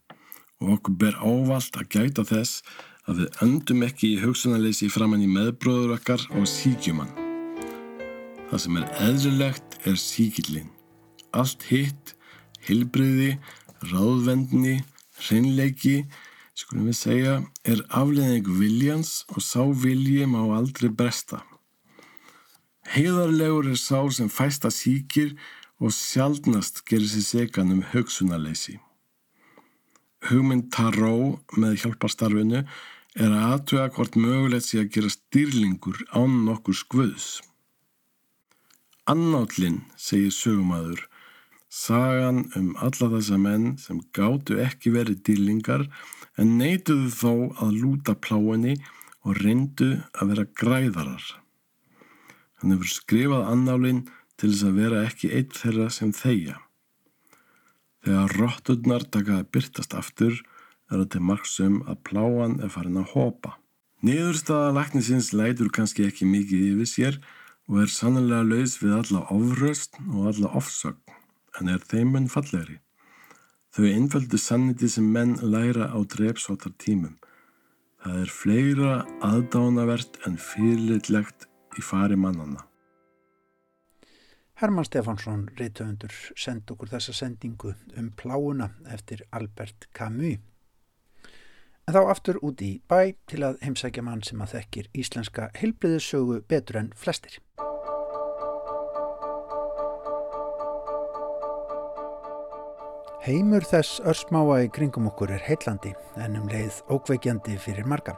[0.59, 2.63] og okkur ber ávalt að gæta þess
[3.07, 7.13] að við öndum ekki í hugsunarleysi framann í meðbróður okkar og síkjumann.
[8.49, 10.69] Það sem er eðlilegt er síkillin.
[11.31, 12.15] Allt hitt,
[12.67, 13.37] hilbriði,
[13.87, 14.81] ráðvendni,
[15.27, 16.01] hreinleiki,
[16.57, 21.45] skulum við segja, er afleðing viljans og sá vilji má aldrei bresta.
[22.87, 25.33] Heiðarlegur er sá sem fæsta síkir
[25.83, 28.77] og sjaldnast gerir sér segan um hugsunarleysi.
[30.27, 36.77] Hugmynd Taró með hjálparstarfinu er að aðtöga hvort mögulegt sé að gera stýrlingur án nokkur
[36.79, 37.27] skvöðs.
[39.07, 41.01] Annállinn, segir sögumadur,
[41.69, 45.85] sagan um alla þessa menn sem gáttu ekki verið dýrlingar
[46.39, 47.33] en neituðu þó
[47.65, 48.77] að lúta pláinni
[49.23, 51.27] og reyndu að vera græðarar.
[52.57, 54.05] Hann hefur skrifað annálinn
[54.37, 56.57] til þess að vera ekki eitt þeirra sem þeia.
[58.05, 60.37] Þegar rótturnar takaði byrtast aftur
[60.93, 63.57] er til margsum að pláan er farin að hopa.
[64.05, 67.19] Niðurstaða læknisins lætur kannski ekki mikið yfir sér
[67.67, 71.15] og er sannlega laus við alla ofröst og alla ofsögn,
[71.59, 72.77] en er þeimun fallegri.
[73.75, 77.17] Þau einföldu sanniti sem menn læra á drepsótar tímum.
[78.01, 78.93] Það er fleira
[79.25, 82.65] aðdánavert en fyrirlitlegt í fari mannana.
[84.57, 90.39] Herman Stefansson, reytöfundur, send okkur þessa sendingu um pláuna eftir Albert Camus.
[91.87, 96.41] En þá aftur út í bæ til að heimsækja mann sem að þekkir íslenska heilbriðissögu
[96.49, 97.37] betur en flestir.
[103.27, 108.17] Heimur þess örsmáa í kringum okkur er heillandi en um leið ókveikjandi fyrir marga.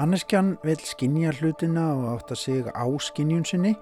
[0.00, 3.74] Manneskjan vil skinja hlutina og átta sig á skinjun sinni,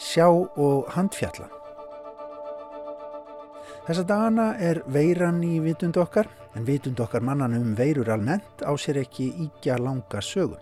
[0.00, 1.50] sjá og handfjalla.
[3.84, 8.72] Þessa dagana er veiran í vitund okkar, en vitund okkar mannan um veirur almennt á
[8.80, 10.56] sér ekki íkja langa sögu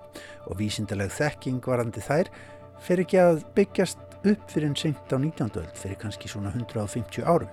[0.46, 2.30] og vísindaleg þekking varandi þær
[2.82, 5.54] fer ekki að byggjast upp fyrir en senkt á 19.
[5.62, 7.50] öld fyrir kannski svona 150 árum.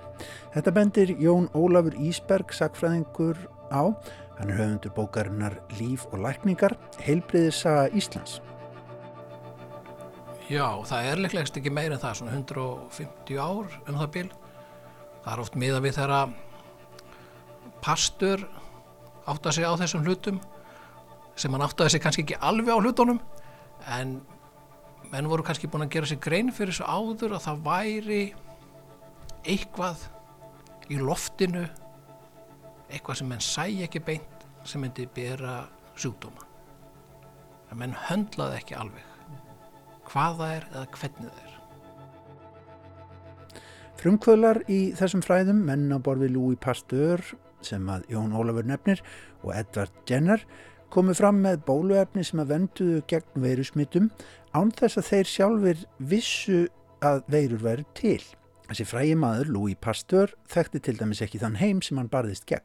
[0.54, 3.38] Þetta bendir Jón Ólafur Ísberg, sagfræðingur
[3.70, 3.94] á,
[4.38, 8.40] hann er höfundur bókarinnar Líf og lækningar, heilbriðisaga Íslands.
[10.50, 14.26] Já, það er leiklegst ekki meira en það, svona 150 ár um það bíl.
[15.24, 16.20] Það er oft miða við þeirra
[17.84, 18.44] pastur
[19.24, 20.40] átt að segja á þessum hlutum
[21.40, 23.20] sem hann átt að segja kannski ekki alveg á hlutunum
[23.96, 24.18] en
[25.12, 28.22] menn voru kannski búin að gera sér grein fyrir þessu áður að það væri
[29.44, 30.04] eitthvað
[30.92, 31.64] í loftinu
[32.94, 35.64] eitthvað sem menn sæi ekki beint sem myndi bera
[35.98, 36.46] sjúkdóma
[37.70, 39.10] að menn höndlaði ekki alveg
[40.08, 41.54] hvað það er eða hvernig það er
[44.04, 47.22] Frumkvölar í þessum fræðum, menn á borði Louis Pasteur
[47.64, 49.00] sem að Jón Ólafur nefnir
[49.40, 50.42] og Edvard Jenner
[50.92, 54.10] komu fram með bóluefni sem að venduðu gegn veirusmittum
[54.52, 56.60] án þess að þeir sjálfur vissu
[57.04, 58.20] að veirur væri til.
[58.68, 62.64] Þessi frægi maður, Louis Pasteur, þekkti til dæmis ekki þann heim sem hann barðist gegn.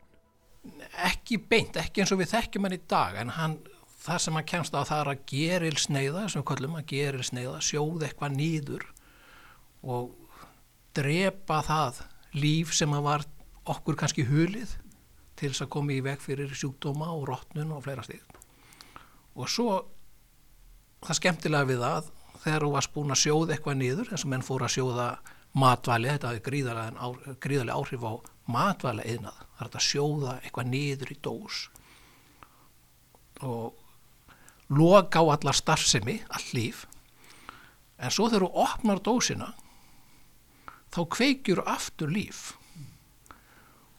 [1.10, 3.58] Ekki beint, ekki eins og við þekkjum hann í dag en hann,
[4.04, 8.06] það sem hann kemst á það er að gerilsneiða, sem við kallum að gerilsneiða, sjóð
[8.08, 8.86] eitthvað nýður
[9.96, 10.12] og
[10.98, 12.04] drepa það
[12.36, 13.26] líf sem að var
[13.70, 14.76] okkur kannski hulið
[15.40, 18.26] til þess að koma í veg fyrir sjúkdóma og rótnun og fleira stíð
[19.40, 19.70] og svo
[21.06, 22.10] það skemmtilega við það
[22.44, 25.08] þegar þú varst búin að sjóða eitthvað niður eins og menn fóru að sjóða
[25.60, 28.14] matvæli þetta gríðarlega, gríðarlega áhrif á
[28.52, 31.58] matvæli eðnað það er að sjóða eitthvað niður í dós.
[33.44, 33.76] Og
[34.72, 36.86] loka á allar starfsemi all líf.
[38.00, 39.50] En svo þegar þú opnar dósina
[40.94, 42.54] þá kveikjur aftur líf.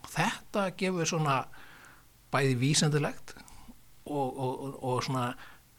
[0.00, 1.42] Og þetta gefur svona
[2.32, 3.34] bæði vísendilegt
[4.06, 5.34] og, og, og, svona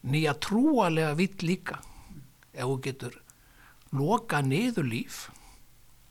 [0.05, 1.79] nýja trúalega vitt líka.
[2.53, 3.17] Ef þú getur
[3.97, 5.23] loka niður líf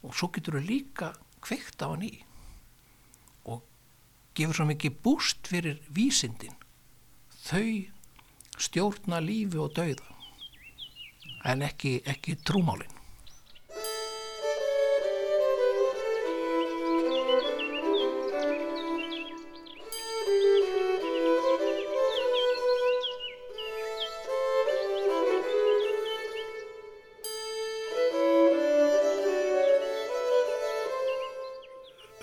[0.02, 1.12] og svo getur þú líka
[1.44, 2.12] kveikt á hann í
[4.37, 6.55] gefur svo mikið búst fyrir vísindin.
[7.47, 7.91] Þau
[8.61, 10.16] stjórna lífi og dauða
[11.49, 12.99] en ekki, ekki trúmálin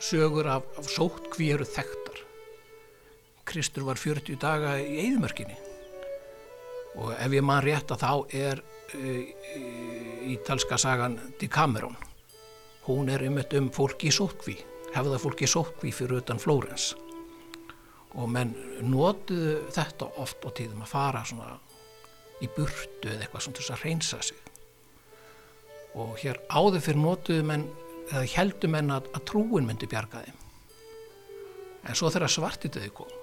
[0.03, 2.23] sögur af, af sótkví eru þekktar.
[3.47, 5.57] Kristur var 40 daga í eðimörkinni
[6.97, 8.61] og ef ég man rétt að þá er
[8.97, 11.95] uh, ítalska sagan Decameron
[12.87, 14.57] hún er um um fólki í sótkví
[14.95, 16.93] hefða fólki í sótkví fyrir utan Flórens.
[18.17, 18.53] Og menn
[18.87, 21.57] notuðu þetta oft á tíðum að fara svona
[22.41, 24.39] í burtu eða eitthvað svona til þess að reynsa sig.
[25.97, 27.67] Og hér áður fyrir notuðu menn
[28.11, 30.43] eða heldur menn að, að trúin myndi bjarga þeim?
[31.87, 33.13] En svo þegar svartituði kom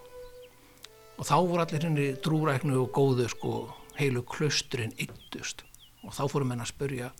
[1.14, 3.52] og þá voru allir henni trúræknu og góðu sko
[4.00, 5.62] heilu klöstrin yttust
[6.02, 7.12] og þá fórum menn að spurja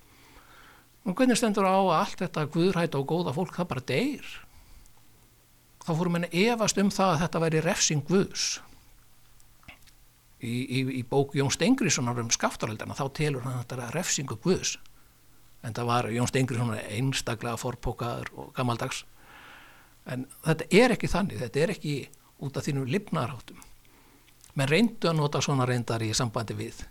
[1.05, 4.29] og hvernig stendur á að allt þetta guðræta og góða fólk það bara deyr?
[5.85, 8.45] Þá fórum menn að efast um það að þetta væri refsing guðs.
[10.41, 14.37] Í, í, í bók Jón Stengriðssonar um skaftaröldana þá telur hann að þetta er refsingu
[14.45, 14.75] guðs
[15.65, 19.05] en það var Jón Stengriðssonar einstaklega forpókaður og gammaldags
[20.11, 21.95] en þetta er ekki þannig þetta er ekki
[22.45, 23.63] út af þínum lifnarháttum
[24.55, 26.85] menn reyndu að nota svona reyndar í sambandi við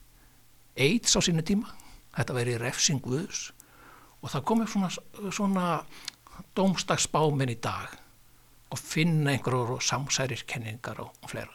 [0.78, 1.70] AIDS á sínu tíma.
[2.14, 3.52] Þetta væri refsing guðs.
[4.24, 4.90] Og það kom upp svona,
[5.34, 5.66] svona
[6.58, 7.92] dómstagsbáminn í dag
[8.74, 11.54] og finna einhverjur og samsærir kenningar og, fleira.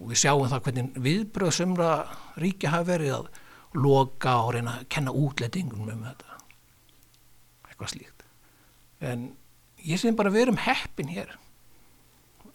[0.00, 1.90] Og við sjáum það hvernig viðbröð semra
[2.40, 3.28] ríkja hafi verið að
[3.74, 6.38] loka og reyna að kenna útlettingum um þetta.
[7.68, 8.24] Eitthvað slíkt.
[9.02, 9.30] En
[9.82, 11.36] ég sé bara við erum heppin hér.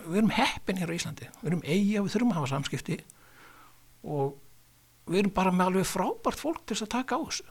[0.06, 1.30] Við erum heppin hér á Íslandi.
[1.42, 3.00] Við erum eiga, við þurfum að hafa samskipti.
[4.08, 4.36] Og
[5.08, 7.48] við erum bara með alveg frábært fólk til að taka á þessu.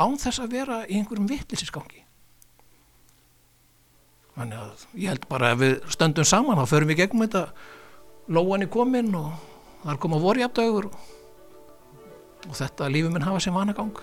[0.00, 2.04] Án þess að vera í einhverjum vittlisisgangi
[4.40, 7.44] þannig að ég held bara að við stöndum saman þá förum við gegnum þetta.
[8.30, 9.32] Lóan er komin og
[9.82, 11.08] það er komað vorjafdaugur og,
[12.48, 14.00] og þetta lífið minn hafa sem vanagang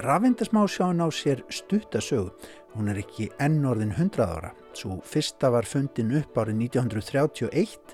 [0.00, 2.32] Rafindasmásjáin á sér stuttasög.
[2.72, 4.54] Hún er ekki enn orðin 100 ára.
[4.72, 7.92] Svo fyrsta var fundin upp árið 1931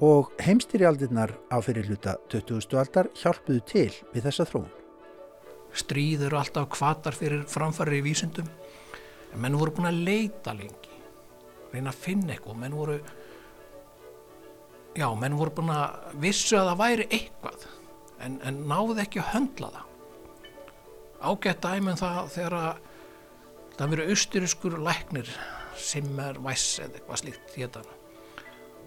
[0.00, 2.78] og heimstýrialdirnar á fyrir hluta 20.
[2.80, 4.72] aldar hjálpuðu til við þessa þróun.
[5.76, 8.48] Stríð eru alltaf kvatar fyrir framfæri í vísundum
[9.34, 10.96] en menn voru búin að leita lengi
[11.74, 12.98] reyna að finna eitthvað menn voru
[14.98, 17.66] já, menn voru búin að vissu að það væri eitthvað
[18.24, 19.90] en, en náðu ekki að höndla það.
[21.24, 22.82] Ágætt dæmum það þegar að
[23.74, 25.30] það verið austuriskur læknir
[25.80, 27.88] Simmer Weiss eða eitthvað slíkt héttan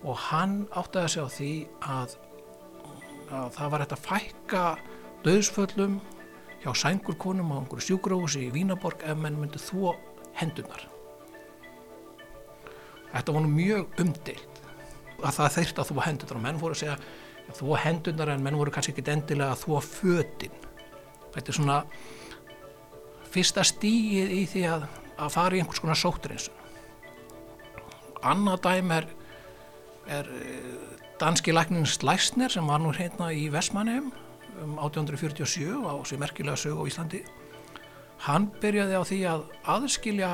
[0.06, 2.14] og hann átti að segja á því að,
[3.34, 4.62] að það var hægt að fækka
[5.26, 5.98] döðsföllum
[6.62, 9.98] hjá sængurkonum á einhverju sjúgrósi í Vínaborg ef menn myndi þó
[10.38, 10.88] hendunar
[13.08, 14.57] Þetta var nú mjög umdeilt
[15.24, 16.98] að það þeirt að þó hendunar og menn voru að segja
[17.58, 20.64] þó hendunar en menn voru kannski ekki endilega að þó fötin
[21.34, 21.78] þetta er svona
[23.32, 24.86] fyrsta stíið í því að,
[25.18, 26.56] að fara í einhvers konar sótrinsun.
[28.26, 29.10] Annað dæm er,
[30.20, 30.30] er
[31.22, 34.10] danski læknins Læsner sem var nú hérna í Vestmannheim
[34.64, 37.22] um 1847 á sér merkilega sög á Íslandi.
[38.26, 39.44] Hann byrjaði á því að
[39.76, 40.32] aðskilja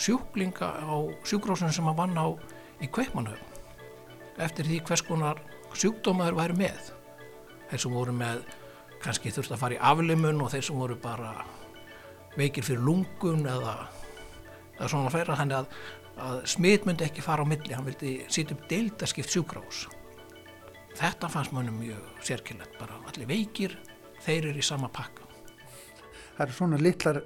[0.00, 2.26] sjúklinga á sjúkrósunum sem hann vann á
[2.82, 3.49] í Kveikmannhöfn
[4.40, 5.40] eftir því hvers konar
[5.76, 6.90] sjúkdómaður væri með.
[7.70, 8.42] Þeir sem voru með
[9.00, 11.32] kannski þurfti að fara í aflimun og þeir sem voru bara
[12.36, 13.76] veikir fyrir lungun eða,
[14.78, 15.78] eða svona færa þannig að,
[16.26, 19.86] að smit myndi ekki fara á milli hann vildi sýta upp deildaskipt sjúkrás
[20.98, 23.76] þetta fannst mannum mjög sérkilegt bara allir veikir
[24.24, 25.26] þeir eru í sama pakka
[26.40, 27.18] Það eru svona litlar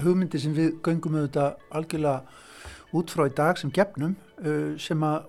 [0.00, 5.26] hugmyndir sem við göngum auðvitað algjörlega út frá í dag sem gefnum uh, sem að,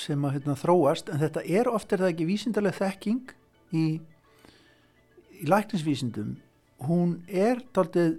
[0.00, 3.34] sem að hérna, þróast en þetta er ofta er það ekki vísindarlega þekking
[3.76, 3.84] í,
[5.40, 6.34] í læknisvísindum
[6.88, 8.18] hún er daldið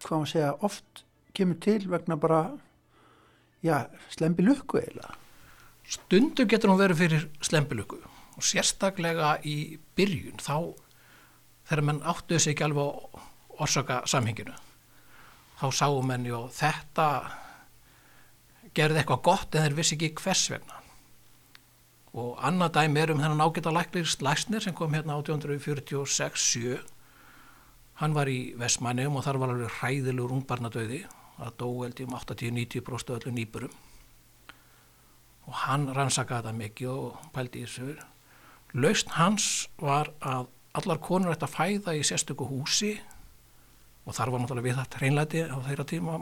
[0.00, 1.04] hvað maður segja, oft
[1.36, 2.40] kemur til vegna bara
[3.64, 5.16] já, slembilukku eiginlega.
[5.90, 10.72] Stundum getur hún verið fyrir slembilukku og sérstaklega í byrjun þá
[11.68, 12.90] þegar menn áttuðu sig ekki alveg á
[13.60, 14.54] orsaka samhenginu
[15.60, 17.06] þá sáum menn já þetta
[18.74, 20.78] gerði eitthvað gott en þeir vissi ekki hvers vegna
[22.14, 26.80] og annað dæmi er um þennan ágæta læknir Læsnir sem kom hérna 1846-7
[28.00, 31.02] Hann var í Vestmannum og þar var alveg hræðilegur ungbarnadauði,
[31.36, 33.74] það dó held ég um 80-90% öllum nýburum.
[35.44, 37.90] Og hann rannsakaði það mikið og pældi þessu.
[38.72, 40.48] Laust hans var að
[40.80, 42.94] allar konur ætti að fæða í sérstöku húsi
[44.06, 46.16] og þar var náttúrulega við það hreinlæti á þeirra tíma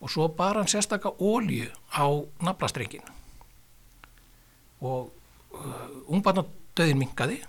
[0.00, 2.06] og svo bara hann sérstakka ólju á
[2.44, 3.04] naflastrengin
[4.84, 5.10] og
[5.56, 7.40] uh, ungbarnadauðin mingaði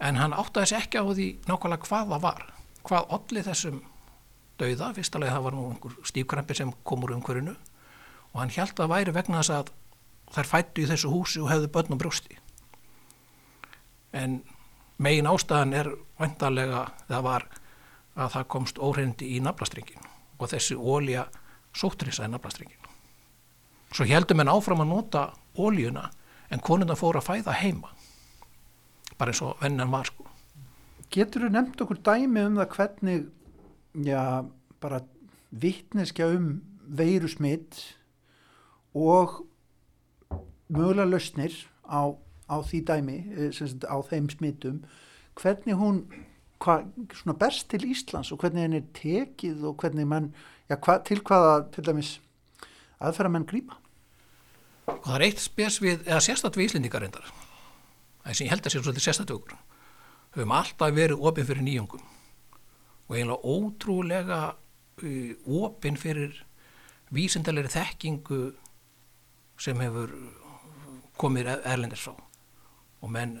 [0.00, 2.44] en hann áttaði sér ekki á því nákvæmlega hvað það var
[2.86, 3.80] hvað allir þessum
[4.60, 7.54] dauða, fyrstulega það var nú einhver stífkrampi sem kom úr umhverfinu.
[8.32, 9.72] Og hann held að væri vegna þess að
[10.34, 12.38] þær fættu í þessu húsi og hefðu börn og brjósti.
[14.16, 14.40] En
[15.00, 15.90] megin ástæðan er
[16.20, 17.46] vantarlega það var
[18.20, 21.26] að það komst óhrindi í naflastringin og þessi ólja
[21.76, 22.88] sóttrisaði naflastringin
[23.94, 25.22] svo heldum en áfram að nota
[25.58, 26.08] óljuna
[26.50, 27.92] en konuna fór að fæða heima.
[29.18, 30.26] Bara eins og vennan var sko.
[31.10, 33.24] Getur þú nefnt okkur dæmi um það hvernig,
[34.06, 34.22] já,
[34.80, 35.02] bara
[35.50, 37.80] vittneskja um veiru smitt
[38.94, 39.40] og
[40.70, 41.54] mögulega lausnir
[41.86, 42.14] á,
[42.46, 44.84] á því dæmi, eh, sagt, á þeim smittum,
[45.34, 46.04] hvernig hún
[46.60, 46.84] hva,
[47.38, 50.32] berst til Íslands og hvernig henni er tekið og hvernig mann,
[50.68, 52.18] já, hva, til hvaða, til dæmis,
[53.00, 53.79] aðferða menn grípa?
[54.98, 57.28] Og það er eitt spes við, eða sérstætt við Íslendingar reyndar.
[58.24, 59.56] Það sem ég held að sé svolítið sérstætt okkur.
[60.36, 62.02] Höfum alltaf verið opinn fyrir nýjungum.
[63.08, 65.30] Og eiginlega ótrúlega uh,
[65.60, 66.36] opinn fyrir
[67.14, 68.42] vísindalegri þekkingu
[69.60, 70.14] sem hefur
[71.20, 72.14] komið erlendir frá.
[73.00, 73.38] Og menn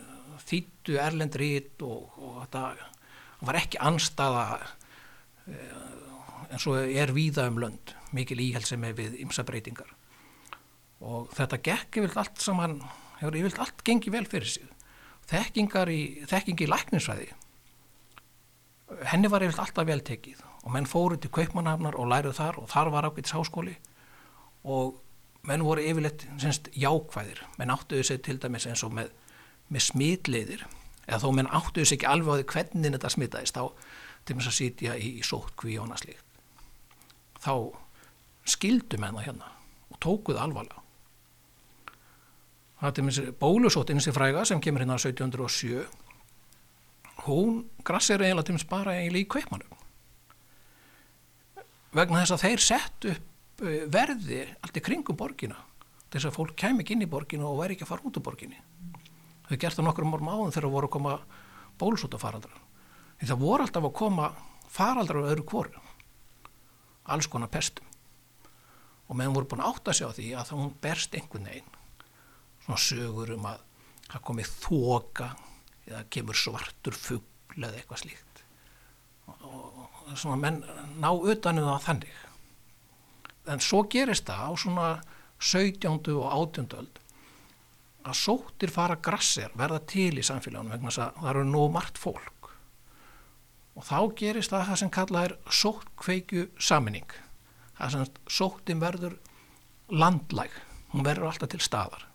[0.48, 2.64] þýttu erlendrið og, og þetta
[3.46, 5.88] var ekki anstaða uh,
[6.50, 9.92] en svo er víða um lönd mikil íhelsemi við ymsa breytingar
[11.00, 12.80] og þetta gekk yfirlt allt saman
[13.20, 14.66] hefur yfirlt allt gengið vel fyrir sig.
[15.30, 17.30] Þekkingar í, þekkingi í lækninsvæði
[19.10, 20.42] henni var yfirlt alltaf vel tekið.
[20.64, 23.76] Og menn fóru til Kaupmannhafnar og læruð þar og þar var ákveðis háskóli.
[24.64, 24.98] Og
[25.46, 27.44] menn voru yfirleitt semst jákvæðir.
[27.58, 29.12] Menn áttuðu sig til dæmis eins og með,
[29.68, 30.66] með smitleiðir.
[31.06, 33.64] Eða þó menn áttuðu sig ekki alveg á því hvernig þetta smitaðist þá
[34.26, 36.26] til þess að sitja í, í sótkví og annað slíkt.
[37.40, 37.54] Þá
[38.50, 39.50] skildu menn það hérna
[39.90, 40.84] og tókuð alvarlega
[42.80, 45.84] það er bólusóttinn sem fræga sem kemur hérna 1707
[47.26, 49.80] hún grassir eiginlega til dæmis bara eiginlega í kveipmanum
[51.96, 55.58] vegna þess að þeir sett upp eh, verði allt í kringum borgina
[56.10, 58.24] þess að fólk kem ekki inn í borginu og væri ekki að fara út úr
[58.26, 58.58] borginni.
[59.46, 61.16] Þau gert það nokkur mórm áðun þegar voru að koma
[61.78, 62.58] bólusóta faraldrar
[63.20, 64.30] því það voru alltaf að koma
[64.70, 65.84] faraldrar á öðru kvoru
[67.10, 67.86] alls konar pestum.
[69.10, 71.78] Og meðan voru búin að átta sig á því að það hún berst einhvern veginn
[72.70, 73.62] svona sögur um að
[74.10, 75.28] það komið þoka
[75.90, 78.42] eða kemur svartur fuggl eða eitthvað slíkt
[79.26, 80.60] og, og svona menn
[81.02, 82.18] ná utanum það þannig
[83.50, 84.88] en svo gerist það á svona
[85.40, 86.12] 17.
[86.14, 86.68] og 18.
[86.78, 87.00] öld
[88.00, 92.00] að sóttir fara grassir verða til í samfélagunum vegna þess að það eru nú margt
[92.00, 92.52] fólk
[93.76, 97.18] og þá gerist það það sem kallað er sóttkveikju saminning
[97.78, 99.18] það sem sóttin verður
[99.90, 100.54] landlæg
[100.92, 102.09] hún verður alltaf til staðar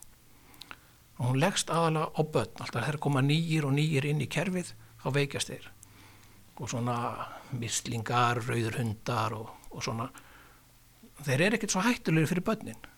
[1.16, 2.60] og hún leggst aðalega á börn.
[2.60, 5.70] Alltaf þegar koma nýjir og nýjir inn í kerfið þá veikast þeir.
[6.60, 6.96] Og svona
[7.56, 10.10] mislingar, rauður hundar og, og svona.
[11.24, 12.90] Þeir eru ekkert svo hættulegir fyrir börnin.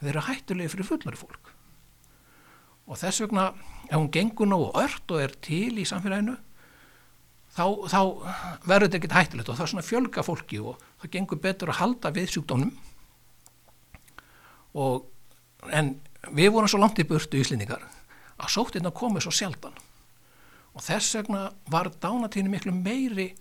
[0.00, 1.54] Þeir eru hættulegir fyrir fullari fólk.
[2.88, 3.50] Og þess vegna
[3.88, 6.36] ef hún gengur nógu ört og er til í samfélaginu
[7.56, 8.00] þá, þá
[8.68, 9.48] verður þetta ekkert hættulegt.
[9.48, 12.74] Og það er svona fjölga fólki og það gengur betur að halda við sjúkdónum
[14.78, 15.96] og en
[16.26, 17.84] við vorum svo langt í burtu íslendingar
[18.38, 19.76] að sóttirna komið svo sjaldan.
[20.74, 23.32] Og þess vegna var dánatíðinu miklu meiri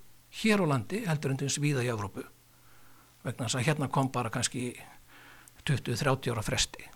[0.42, 2.24] hér á landi heldur en þess viða í Evrópu.
[3.26, 4.72] Vegna þess að hérna kom bara kannski
[5.68, 6.88] 20-30 ára fresti.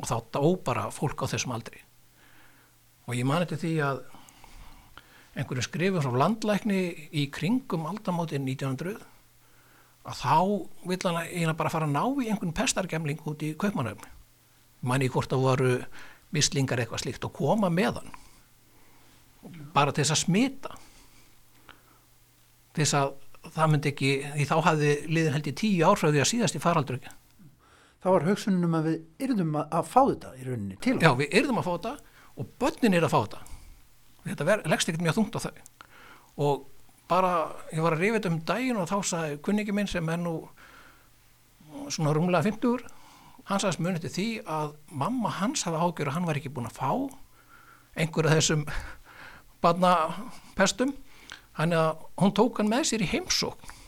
[0.00, 1.80] Og þá dó bara fólk á þessum aldri.
[3.06, 4.02] Og ég mani til því að
[5.38, 6.82] einhverju skrifur frá landlækni
[7.16, 8.98] í kringum aldamótin 1900
[10.02, 10.36] að þá
[10.90, 14.11] vil hann eiginlega bara fara að ná í einhvern pestargemling út í kaupmanöfni
[14.82, 15.72] manni hvort það voru
[16.34, 18.12] mislingar eitthvað slíkt og koma með hann?
[19.74, 20.76] Bara til þess að smita?
[22.72, 23.16] Til þess að
[23.52, 27.00] það myndi ekki, því þá hafði liðin held í tíu árfröði að síðast í faraldur
[27.00, 27.18] ekki
[28.02, 31.60] þá var hugsunum að við yrðum að fá þetta í rauninni til Já, við yrðum
[31.60, 31.92] að fá þetta
[32.32, 33.40] og börnin er að fá þetta.
[34.24, 35.52] Þetta ver, leggst ekkert mjög þungt á þau.
[36.42, 36.64] Og
[37.10, 37.32] bara,
[37.74, 40.34] ég var að rifja þetta um daginn og þá sagði kunningi minn sem er nú
[41.92, 42.88] svona runglega 50
[43.50, 46.70] hans aðeins munið til því að mamma hans hafa ágjör að hann var ekki búin
[46.70, 46.90] að fá
[47.98, 48.66] einhverja þessum
[49.62, 50.94] barnapestum.
[51.58, 53.78] Hann að hún tók hann með sér í heimsókn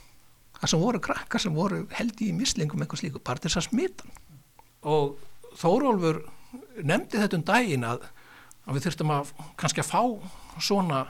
[0.64, 4.12] það sem voru krakkar sem voru held í mislingum eitthvað slíku, bara þess að smita
[4.88, 5.16] og
[5.55, 6.22] Þórólfur
[6.82, 8.07] nefndi þetta um daginn að,
[8.66, 9.28] að við þurftum að
[9.61, 10.00] kannski að fá
[10.59, 11.05] svona,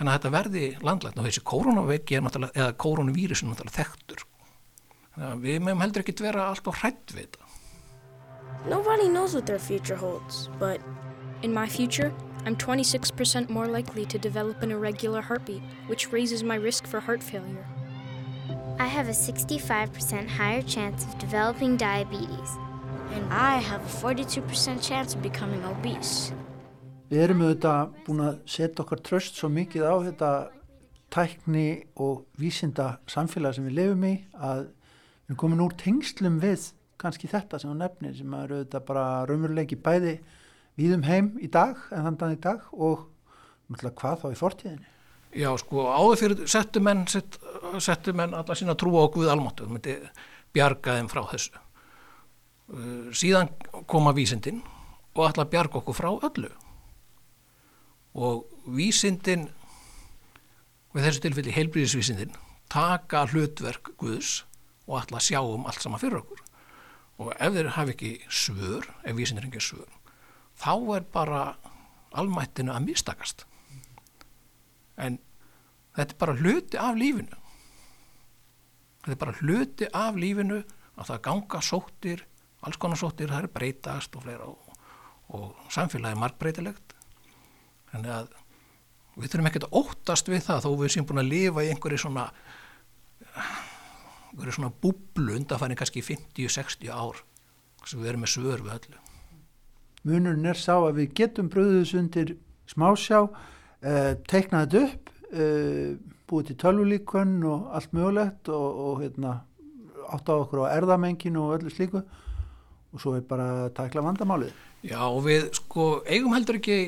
[0.00, 1.20] hann að þetta verði landlægt.
[1.20, 4.24] Og þessi koronaveiki eða koronavírusin náttúrulega þekktur.
[5.44, 7.43] Við meðum heldur ekki vera alltaf hrætt við þetta
[8.66, 10.80] Nobody knows what their future holds, but
[11.42, 12.12] in my future,
[12.46, 17.22] I'm 26% more likely to develop an irregular heartbeat, which raises my risk for heart
[17.22, 17.66] failure.
[18.78, 22.58] I have a 65% higher chance of developing diabetes.
[23.12, 26.32] And I have a 42% chance of becoming obese.
[27.12, 30.30] Við erum auðvitað búin að setja okkar tröst svo mikið á þetta
[31.14, 36.72] tækni og vísinda samfélag sem við lefum í að við erum komin úr tengslum við
[37.04, 40.16] kannski þetta sem á nefnir sem er auðvitað bara raunveruleiki bæði
[40.80, 43.06] víðum heim í dag en þann dag í dag og
[43.70, 44.90] náttúrulega hvað þá í fortíðinni.
[45.34, 47.40] Já, sko, áður fyrir settu menn, sett,
[47.82, 49.94] settu menn alla sína trú á Guð almáttu, það myndi
[50.54, 51.62] bjarga þeim frá þessu.
[52.70, 53.50] Uh, síðan
[53.90, 54.62] koma vísindin
[55.14, 56.52] og alla bjarga okkur frá öllu.
[58.14, 58.46] Og
[58.78, 59.48] vísindin,
[60.94, 62.38] við þessu tilfelli heilbríðisvísindin,
[62.70, 64.44] taka hlutverk Guðs
[64.86, 66.43] og alla sjáum allt sama fyrir okkur.
[67.22, 69.90] Og ef þeir hafi ekki svör, ef vísindir ekki svör,
[70.58, 71.42] þá er bara
[72.14, 73.46] almættinu að mistakast.
[74.98, 75.20] En
[75.94, 77.40] þetta er bara hluti af lífinu.
[79.04, 80.62] Þetta er bara hluti af lífinu
[80.94, 82.24] að það ganga sóttir
[82.64, 84.80] alls konar sóttir, það er breytast og fleira og,
[85.36, 86.96] og samfélagi er markbreytilegt
[87.92, 88.32] þannig að
[89.14, 92.00] við þurfum ekkert að óttast við það þó við séum búin að lifa í einhverju
[92.02, 92.26] svona
[94.34, 97.22] einhverju svona búblu undanfæri kannski 50-60 ár
[97.86, 99.00] sem við erum með svör við öllu.
[100.04, 102.34] Munurinn er sá að við getum bröðus undir
[102.68, 103.22] smásjá
[103.84, 105.94] eh, teikna þetta upp eh,
[106.28, 109.38] búið til tölvulíkun og allt mögulegt og, og hérna,
[110.08, 112.02] átt á okkur á erðamenginu og öllu slíku.
[112.94, 114.54] Og svo er bara að takla vandamálið.
[114.84, 116.78] Já og við sko eigum heldur ekki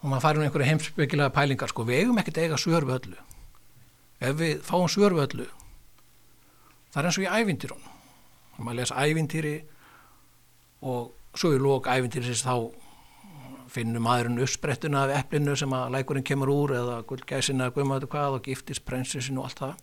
[0.00, 3.24] og maður farir um einhverju heimsbyggilega pælingar sko, við eigum ekkert eiga svör við öllu.
[4.20, 5.48] Ef við fáum svör við öllu
[6.90, 7.88] það er eins og í ævintýrun
[8.60, 9.54] maður lesa ævintýri
[10.90, 12.54] og svo í lók ævintýrisins þá
[13.70, 18.38] finnur maðurinn uppsprettuna af eplinu sem að lækurinn kemur úr eða gullgæsina eða guðmaður hvað
[18.38, 19.76] og giftist prinsessin og allt það.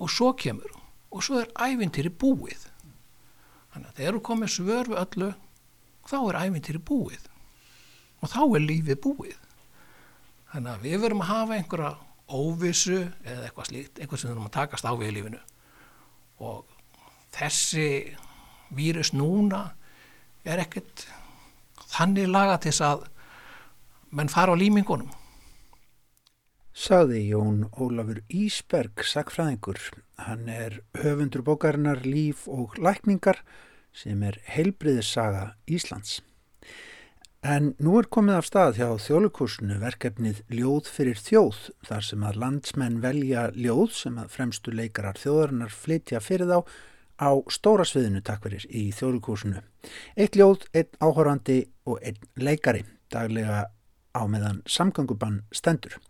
[0.00, 0.72] Og svo kemur
[1.14, 2.64] og svo er ævintýri búið.
[3.74, 5.30] Þannig að þegar þú komið svör við öllu
[6.08, 7.28] þá er ævintýri búið.
[8.22, 9.40] Og þá er lífið búið.
[10.54, 14.48] Þannig að við verum að hafa einhverja óvissu eða eitthvað slíkt eitthvað sem við verum
[14.48, 15.42] að takast á við í lífinu
[16.44, 16.64] og
[17.34, 17.88] þessi
[18.74, 19.64] vírus núna
[20.44, 21.06] er ekkert
[21.94, 23.04] þannig laga til þess að
[24.14, 25.10] menn fara á límingunum.
[26.74, 29.78] Saði Jón Ólafur Ísberg, sakfræðingur.
[30.18, 33.38] Hann er höfundur bókarinnar Líf og Lækningar
[33.94, 36.18] sem er heilbriðissaga Íslands.
[37.44, 42.38] En nú er komið af stað hjá þjólukursinu verkefnið Ljóð fyrir þjóð þar sem að
[42.40, 46.72] landsmenn velja ljóð sem að fremstu leikarar þjóðarinnar flytja fyrir þá
[47.20, 49.60] á stóra sviðinu takkverir í þjóðlugúsinu.
[50.16, 53.66] Eitt ljóð, einn áhórandi og einn leikari, daglega
[54.16, 56.00] á meðan samgöngubann stendur.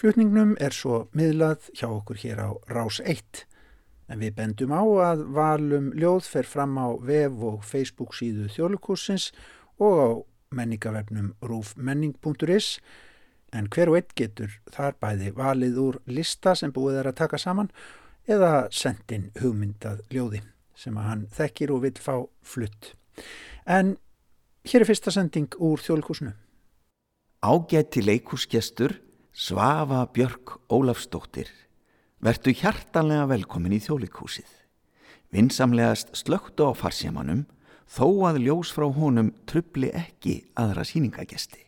[0.00, 3.44] Flutningnum er svo miðlað hjá okkur hér á Rás 1.
[4.08, 4.80] En við bendum á
[5.12, 9.34] að valum ljóð fer fram á web og Facebook síðu þjóðlugúsins
[9.76, 12.76] og á menningavefnum rúfmenning.is
[13.52, 17.40] en hver og einn getur þar bæði valið úr lista sem búið er að taka
[17.40, 17.70] saman
[18.30, 20.42] eða sendin hugmyndað ljóði
[20.78, 22.94] sem að hann þekkir og vil fá flutt.
[23.66, 23.96] En
[24.66, 26.32] hér er fyrsta sending úr þjólkúsinu.
[27.42, 28.96] Ágæti leikúsgestur
[29.32, 31.50] Svafa Björk Ólafsdóttir
[32.22, 34.46] vertu hjartanlega velkomin í þjólikúsið.
[35.32, 37.46] Vinsamlegast slögtu á farsjamanum
[37.92, 41.60] þó að ljós frá honum trubli ekki aðra síningagesti.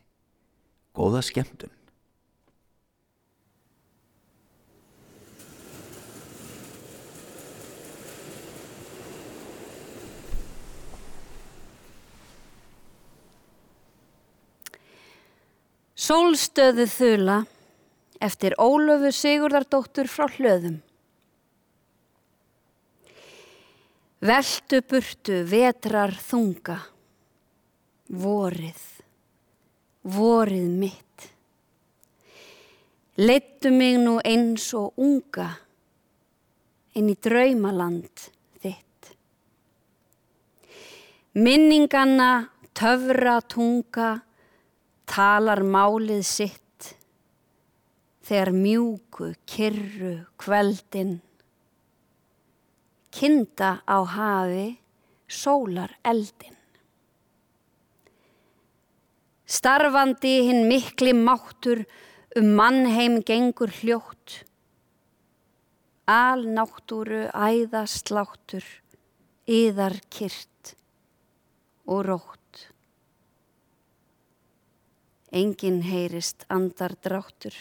[0.97, 1.73] Góða skemmtun.
[16.05, 17.37] Sólstöðu þula
[18.25, 20.83] eftir Ólöfu Sigurdardóttur frá hlöðum.
[24.25, 26.79] Veltu burtu vetrar þunga,
[28.09, 28.85] vorið,
[30.15, 31.27] vorið mitt.
[33.21, 35.51] Leittu mig nú eins og unga
[36.97, 38.25] inn í draumaland
[38.65, 39.11] þitt.
[41.37, 42.31] Minninganna
[42.73, 44.09] töfra tunga
[45.05, 46.91] talar málið sitt
[48.25, 51.19] þegar mjúku, kyrru, kveldin
[53.15, 54.67] kinda á hafi
[55.29, 56.57] sólar eldin.
[59.47, 61.85] Starfandi hinn mikli máttur
[62.37, 64.43] um mannheim gengur hljótt,
[66.11, 68.65] alnáttúru æðasláttur,
[69.47, 70.75] yðar kyrt
[71.87, 72.67] og rótt.
[75.31, 77.55] Engin heyrist andar dráttur,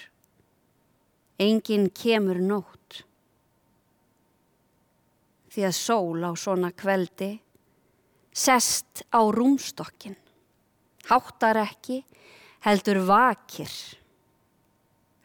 [1.37, 3.03] engin kemur nótt,
[5.53, 7.35] því að sól á svona kveldi
[8.33, 10.15] sest á rúmstokkin,
[11.05, 11.99] háttar ekki,
[12.65, 13.69] heldur vakir,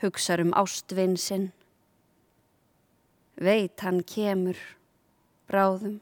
[0.04, 1.48] hugsar um ástvinsinn,
[3.40, 4.58] veit hann kemur,
[5.48, 5.96] bráðum,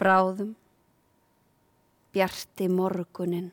[0.00, 0.56] bráðum,
[2.10, 3.52] bjarti morgunin.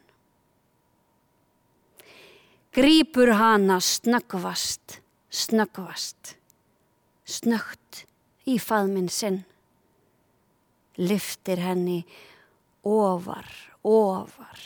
[2.73, 4.97] Grípur hana snöggvast,
[5.29, 6.33] snöggvast,
[7.29, 8.07] snögt
[8.49, 9.43] í faðminn sinn.
[10.99, 12.03] Lyftir henni
[12.83, 13.47] ofar,
[13.83, 14.59] ofar,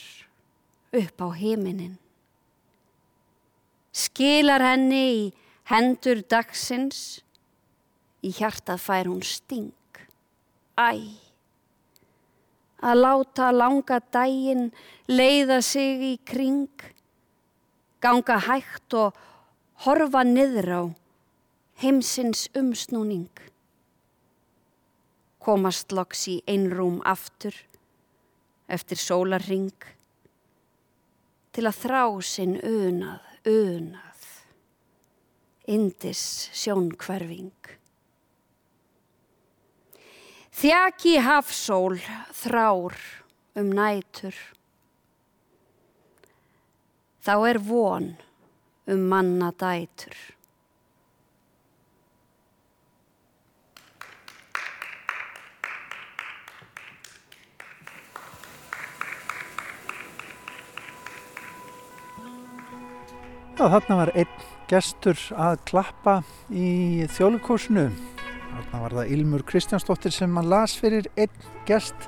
[0.92, 1.96] upp á heiminin.
[3.94, 5.22] Skilar henni í
[5.70, 7.22] hendur dagsins,
[8.22, 9.74] í hjartað fær hún sting.
[10.78, 11.18] Æ,
[12.82, 14.70] að láta langa dægin
[15.10, 16.70] leiða sig í kring,
[18.02, 19.18] ganga hægt og
[19.86, 20.84] horfa niður á
[21.82, 23.30] heimsins umsnúning.
[25.48, 27.56] Komast loks í einrúm aftur
[28.68, 29.72] eftir sólarring
[31.56, 34.28] til að þrá sinn unað, unað,
[35.72, 37.72] indis sjónkverfing.
[40.58, 41.96] Þjaki hafsól
[42.36, 43.00] þrár
[43.58, 44.36] um nætur.
[47.24, 48.16] Þá er von
[48.92, 50.18] um manna dætur.
[63.58, 64.34] Já, þarna var einn
[64.70, 66.20] gestur að klappa
[66.54, 67.88] í þjólikósinu.
[68.52, 72.06] Þarna var það Ilmur Kristjánsdóttir sem hann las fyrir einn gest.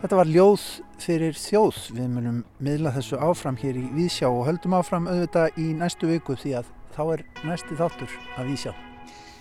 [0.00, 0.64] Þetta var ljóð
[1.04, 1.78] fyrir þjóð.
[1.94, 6.34] Við munum miðla þessu áfram hér í Vísjá og höldum áfram auðvitað í næstu viku
[6.42, 8.74] því að þá er næsti þáttur að Vísjá.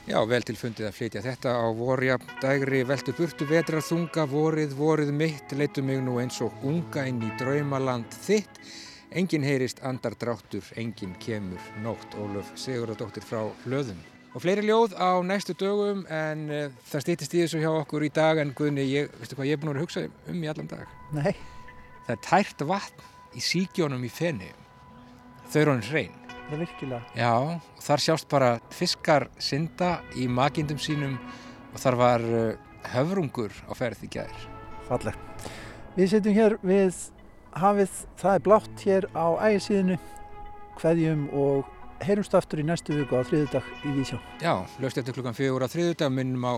[0.06, 4.78] Já, vel til fundið að flytja þetta á vorja dægri veltu burtu vetrar þunga vorið,
[4.78, 8.62] vorið mitt, leitu mig nú eins og unga inn í draumaland þitt.
[9.14, 14.00] Engin heyrist andardráttur, engin kemur nótt Ólöf Sigurðardóttir frá hlöðum.
[14.34, 18.10] Og fleiri ljóð á næstu dögum en uh, það stýttist í þessu hjá okkur í
[18.10, 18.50] dag en
[18.82, 20.90] ég, veistu hvað ég er búin að hugsa um í allan dag?
[21.14, 21.30] Nei.
[22.08, 24.50] Það er tært vatn í síkjónum í fenni.
[25.46, 26.20] Þau eru hann hrein.
[26.34, 27.04] Það er virkilega.
[27.14, 27.34] Já,
[27.86, 31.20] þar sjást bara fiskar synda í makindum sínum
[31.70, 32.54] og þar var uh,
[32.96, 34.50] höfrungur á ferð í gæðir.
[34.90, 35.52] Fallegt.
[35.94, 37.13] Við setjum hér við
[37.60, 39.98] hafið, það er blátt hér á ægisíðinu,
[40.82, 41.72] hveðjum og
[42.04, 44.20] heyrumst aftur í næstu viku á þriðudag í Vísjá.
[44.44, 46.56] Já, löst eftir klukkan fjögur á þriðudag minnum á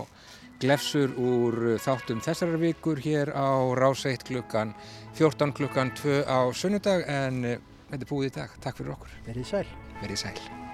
[0.62, 4.74] glefsur úr þáttum þessari vikur hér á Ráseitt klukkan
[5.18, 7.42] 14 klukkan 2 á sunnudag en
[7.90, 8.60] þetta er búið í dag.
[8.64, 9.18] Takk fyrir okkur.
[9.28, 9.66] Verðið sæl.
[10.00, 10.65] Verðið sæl.